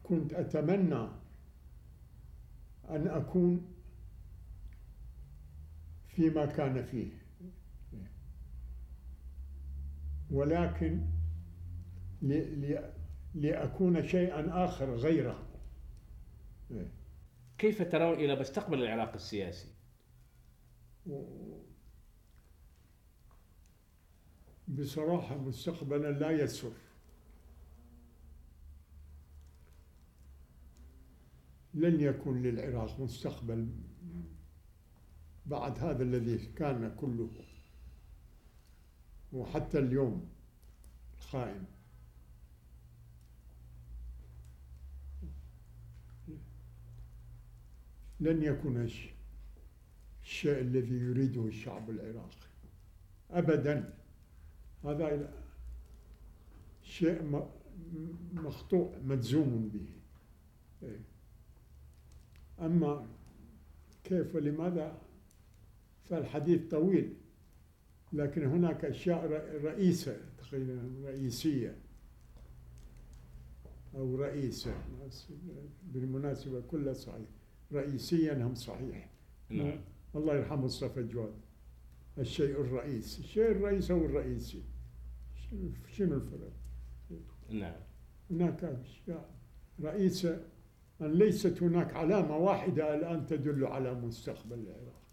كنت 0.03 0.33
أتمنى 0.33 1.09
أن 2.91 3.09
أكون 3.09 3.75
فيما 6.09 6.47
كان 6.47 6.85
فيه. 6.85 7.13
ولكن 10.31 11.07
لأكون 13.35 14.09
شيئا 14.09 14.65
آخر 14.65 14.95
غيره. 14.95 15.43
كيف 17.59 17.83
ترون 17.83 18.15
إلى 18.15 18.41
مستقبل 18.41 18.83
العراق 18.83 19.15
السياسي؟ 19.15 19.69
بصراحة 24.69 25.39
مستقبلا 25.39 26.11
لا 26.13 26.31
يسر 26.31 26.73
لن 31.75 32.01
يكون 32.01 32.43
للعراق 32.43 33.01
مستقبل 33.01 33.69
بعد 35.47 35.79
هذا 35.79 36.03
الذي 36.03 36.39
كان 36.39 36.95
كله 36.97 37.31
وحتى 39.33 39.79
اليوم 39.79 40.29
قائم 41.33 41.65
لن 48.25 48.43
يكون 48.43 48.89
الشيء 50.23 50.61
الذي 50.61 50.95
يريده 50.95 51.47
الشعب 51.47 51.91
العراقي. 51.91 52.49
أبدا. 53.31 53.95
هذا 54.85 55.33
شيء 56.83 57.43
مخطوع 58.33 58.99
مجزوم 59.05 59.69
به. 59.69 59.87
إيه. 60.83 61.01
أما 62.61 63.07
كيف 64.05 64.35
ولماذا؟ 64.35 64.99
فالحديث 66.05 66.71
طويل. 66.71 67.15
لكن 68.13 68.47
هناك 68.47 68.85
أشياء 68.85 69.27
رئيسة 69.65 70.21
تقريبا 70.39 70.93
رئيسية. 71.05 71.77
أو 73.95 74.17
رئيسة 74.17 74.75
بالمناسبة 75.83 76.61
كلها 76.61 76.93
صحيح 76.93 77.29
رئيسيا 77.75 78.47
هم 78.47 78.55
صحيح. 78.55 79.11
نعم. 79.51 79.81
الله 80.17 80.35
يرحم 80.35 80.65
مصطفى 80.65 81.03
جواد. 81.03 81.35
الشيء 82.19 82.61
الرئيسي. 82.61 83.21
الشيء 83.21 83.51
الرئيسي 83.51 83.93
هو 83.93 84.05
الرئيسي. 84.05 84.63
شنو 85.93 86.15
الفرق؟ 86.15 86.53
نعم. 87.51 87.81
هناك 88.31 88.65
أشياء 88.65 89.31
رئيسة 89.83 90.45
أن 91.01 91.13
ليست 91.13 91.63
هناك 91.63 91.95
علامة 91.95 92.37
واحدة 92.37 92.95
الآن 92.95 93.27
تدل 93.27 93.65
على 93.65 93.95
مستقبل 93.95 94.59
العراق. 94.59 95.05